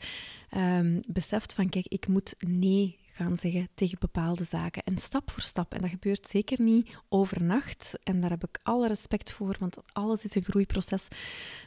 um, 0.58 1.00
beseft 1.08 1.54
van, 1.54 1.70
kijk, 1.70 1.88
ik 1.88 2.08
moet 2.08 2.36
nee 2.40 3.02
gaan 3.14 3.38
zeggen 3.38 3.70
tegen 3.74 3.98
bepaalde 4.00 4.44
zaken. 4.44 4.84
En 4.84 4.98
stap 4.98 5.32
voor 5.32 5.42
stap. 5.42 5.74
En 5.74 5.82
dat 5.82 5.90
gebeurt 5.90 6.28
zeker 6.28 6.62
niet 6.62 6.96
overnacht. 7.10 8.00
En 8.04 8.20
daar 8.20 8.30
heb 8.30 8.44
ik 8.44 8.60
alle 8.64 8.88
respect 8.88 9.32
voor, 9.32 9.56
want 9.60 9.94
alles 9.94 10.24
is 10.24 10.36
een 10.36 10.44
groeiproces. 10.44 11.08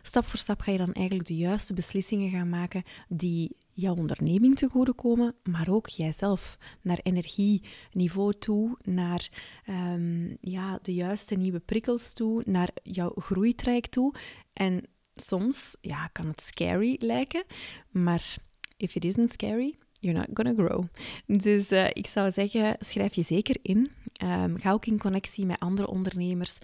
Stap 0.03 0.27
voor 0.27 0.39
stap 0.39 0.61
ga 0.61 0.73
je 0.73 0.79
dan 0.79 0.93
eigenlijk 0.93 1.29
de 1.29 1.37
juiste 1.37 1.75
beslissingen 1.75 2.31
gaan 2.31 2.49
maken 2.49 2.83
die 3.09 3.57
jouw 3.73 3.95
onderneming 3.95 4.57
te 4.57 4.69
goede 4.69 4.93
komen, 4.93 5.35
maar 5.43 5.69
ook 5.69 5.89
jijzelf 5.89 6.59
naar 6.83 6.99
energieniveau 7.03 8.33
toe, 8.33 8.77
naar 8.83 9.29
um, 9.69 10.37
ja, 10.41 10.79
de 10.83 10.95
juiste 10.95 11.35
nieuwe 11.35 11.61
prikkels 11.61 12.13
toe, 12.13 12.43
naar 12.47 12.71
jouw 12.83 13.13
groeitraject 13.17 13.91
toe. 13.91 14.15
En 14.53 14.83
soms 15.15 15.77
ja, 15.81 16.07
kan 16.07 16.27
het 16.27 16.41
scary 16.41 16.97
lijken, 16.99 17.45
maar 17.91 18.37
if 18.77 18.95
it 18.95 19.05
isn't 19.05 19.31
scary, 19.31 19.75
you're 20.01 20.19
not 20.19 20.29
gonna 20.33 20.55
grow. 20.55 20.85
Dus 21.27 21.73
uh, 21.73 21.87
ik 21.93 22.07
zou 22.07 22.31
zeggen, 22.31 22.77
schrijf 22.81 23.15
je 23.15 23.23
zeker 23.23 23.57
in. 23.63 23.91
Um, 24.23 24.59
ga 24.59 24.73
ook 24.73 24.87
in 24.87 24.99
connectie 24.99 25.47
met 25.47 25.59
andere 25.59 25.89
ondernemers. 25.89 26.59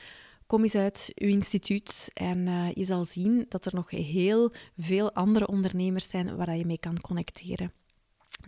Kom 0.46 0.62
eens 0.62 0.74
uit 0.74 1.12
uw 1.14 1.28
instituut 1.28 2.10
en 2.14 2.46
uh, 2.46 2.72
je 2.72 2.84
zal 2.84 3.04
zien 3.04 3.46
dat 3.48 3.66
er 3.66 3.74
nog 3.74 3.90
heel 3.90 4.52
veel 4.76 5.12
andere 5.12 5.46
ondernemers 5.46 6.08
zijn 6.08 6.36
waar 6.36 6.56
je 6.56 6.66
mee 6.66 6.78
kan 6.78 7.00
connecteren. 7.00 7.72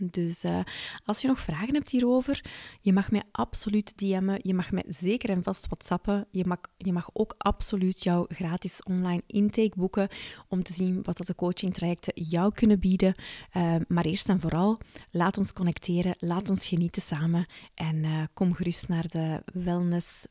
Dus 0.01 0.43
uh, 0.43 0.59
als 1.05 1.21
je 1.21 1.27
nog 1.27 1.39
vragen 1.39 1.73
hebt 1.73 1.89
hierover, 1.89 2.43
je 2.81 2.93
mag 2.93 3.11
mij 3.11 3.23
absoluut 3.31 3.97
DM'en. 3.97 4.39
Je 4.41 4.53
mag 4.53 4.71
mij 4.71 4.83
zeker 4.87 5.29
en 5.29 5.43
vast 5.43 5.65
WhatsAppen. 5.65 6.27
Je 6.31 6.45
mag, 6.45 6.59
je 6.77 6.93
mag 6.93 7.09
ook 7.13 7.35
absoluut 7.37 8.03
jouw 8.03 8.25
gratis 8.29 8.83
online 8.83 9.21
intake 9.27 9.73
boeken 9.75 10.07
om 10.47 10.63
te 10.63 10.73
zien 10.73 11.03
wat 11.03 11.17
dat 11.17 11.27
de 11.27 11.35
coaching 11.35 11.73
trajecten 11.73 12.23
jou 12.23 12.53
kunnen 12.53 12.79
bieden. 12.79 13.15
Uh, 13.53 13.75
maar 13.87 14.05
eerst 14.05 14.29
en 14.29 14.39
vooral, 14.39 14.79
laat 15.11 15.37
ons 15.37 15.53
connecteren, 15.53 16.15
laat 16.19 16.49
ons 16.49 16.67
genieten 16.67 17.01
samen 17.01 17.45
en 17.73 17.95
uh, 17.95 18.23
kom 18.33 18.53
gerust 18.53 18.87
naar 18.87 19.07
de 19.07 19.43
Wellness 19.53 20.25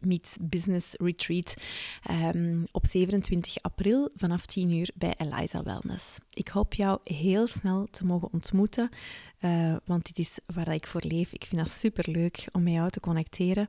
Meets 0.00 0.36
Business 0.40 0.92
Retreat 0.92 1.54
um, 2.10 2.64
op 2.72 2.86
27 2.86 3.62
april 3.62 4.10
vanaf 4.14 4.46
10 4.46 4.70
uur 4.70 4.90
bij 4.94 5.14
Eliza 5.16 5.62
Wellness. 5.62 6.18
Ik 6.30 6.48
hoop 6.48 6.74
jou 6.74 6.98
heel 7.04 7.46
snel 7.46 7.86
te 7.90 8.04
mogen 8.04 8.32
ontmoeten. 8.32 8.88
Uh, 9.40 9.76
want 9.84 10.06
dit 10.06 10.18
is 10.18 10.38
waar 10.54 10.74
ik 10.74 10.86
voor 10.86 11.02
leef. 11.04 11.32
Ik 11.32 11.44
vind 11.44 11.60
dat 11.60 11.70
super 11.70 12.10
leuk 12.10 12.48
om 12.52 12.62
met 12.62 12.72
jou 12.72 12.90
te 12.90 13.00
connecteren, 13.00 13.66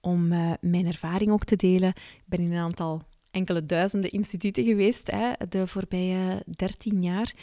om 0.00 0.32
uh, 0.32 0.52
mijn 0.60 0.86
ervaring 0.86 1.30
ook 1.30 1.44
te 1.44 1.56
delen. 1.56 1.88
Ik 1.88 2.24
ben 2.26 2.40
in 2.40 2.52
een 2.52 2.58
aantal 2.58 3.02
enkele 3.30 3.66
duizenden 3.66 4.10
instituten 4.10 4.64
geweest 4.64 5.10
hè, 5.10 5.32
de 5.48 5.66
voorbije 5.66 6.42
13 6.56 7.02
jaar. 7.02 7.34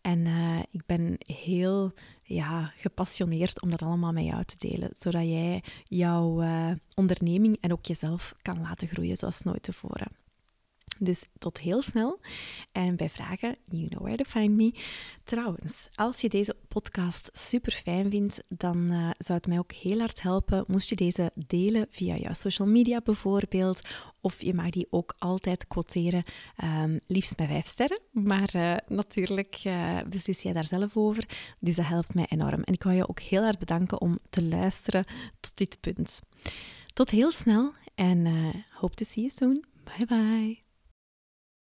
En 0.00 0.18
uh, 0.18 0.58
ik 0.70 0.86
ben 0.86 1.16
heel 1.26 1.92
ja, 2.22 2.72
gepassioneerd 2.76 3.62
om 3.62 3.70
dat 3.70 3.82
allemaal 3.82 4.12
met 4.12 4.24
jou 4.24 4.44
te 4.44 4.58
delen, 4.58 4.90
zodat 4.98 5.24
jij 5.24 5.62
jouw 5.84 6.44
onderneming 6.94 7.56
en 7.60 7.72
ook 7.72 7.84
jezelf 7.84 8.34
kan 8.42 8.60
laten 8.60 8.88
groeien 8.88 9.16
zoals 9.16 9.42
nooit 9.42 9.62
tevoren. 9.62 10.19
Dus 11.02 11.24
tot 11.38 11.58
heel 11.58 11.82
snel. 11.82 12.20
En 12.72 12.96
bij 12.96 13.08
vragen, 13.08 13.56
you 13.64 13.88
know 13.88 14.02
where 14.02 14.16
to 14.16 14.24
find 14.24 14.56
me. 14.56 14.74
Trouwens, 15.24 15.88
als 15.94 16.20
je 16.20 16.28
deze 16.28 16.56
podcast 16.68 17.30
super 17.32 17.72
fijn 17.72 18.10
vindt, 18.10 18.42
dan 18.48 18.92
uh, 18.92 19.10
zou 19.18 19.38
het 19.38 19.46
mij 19.46 19.58
ook 19.58 19.72
heel 19.72 19.98
hard 19.98 20.22
helpen 20.22 20.64
moest 20.66 20.88
je 20.88 20.96
deze 20.96 21.30
delen 21.34 21.86
via 21.90 22.16
jouw 22.16 22.32
social 22.32 22.68
media 22.68 23.00
bijvoorbeeld. 23.00 23.80
Of 24.20 24.42
je 24.42 24.54
mag 24.54 24.70
die 24.70 24.86
ook 24.90 25.14
altijd 25.18 25.66
quoteren, 25.66 26.24
um, 26.64 27.00
liefst 27.06 27.36
bij 27.36 27.46
vijf 27.46 27.66
sterren. 27.66 28.00
Maar 28.12 28.50
uh, 28.56 28.76
natuurlijk 28.86 29.60
uh, 29.66 29.98
beslis 30.08 30.42
jij 30.42 30.52
daar 30.52 30.64
zelf 30.64 30.96
over. 30.96 31.28
Dus 31.58 31.76
dat 31.76 31.86
helpt 31.86 32.14
mij 32.14 32.26
enorm. 32.28 32.62
En 32.62 32.72
ik 32.72 32.82
wil 32.82 32.92
je 32.92 33.08
ook 33.08 33.20
heel 33.20 33.42
hard 33.42 33.58
bedanken 33.58 34.00
om 34.00 34.18
te 34.30 34.42
luisteren 34.42 35.04
tot 35.40 35.56
dit 35.56 35.80
punt. 35.80 36.20
Tot 36.92 37.10
heel 37.10 37.30
snel 37.30 37.72
en 37.94 38.26
hope 38.70 38.94
to 38.94 39.04
see 39.04 39.22
you 39.22 39.34
soon. 39.36 39.64
Bye 39.84 40.06
bye. 40.06 40.69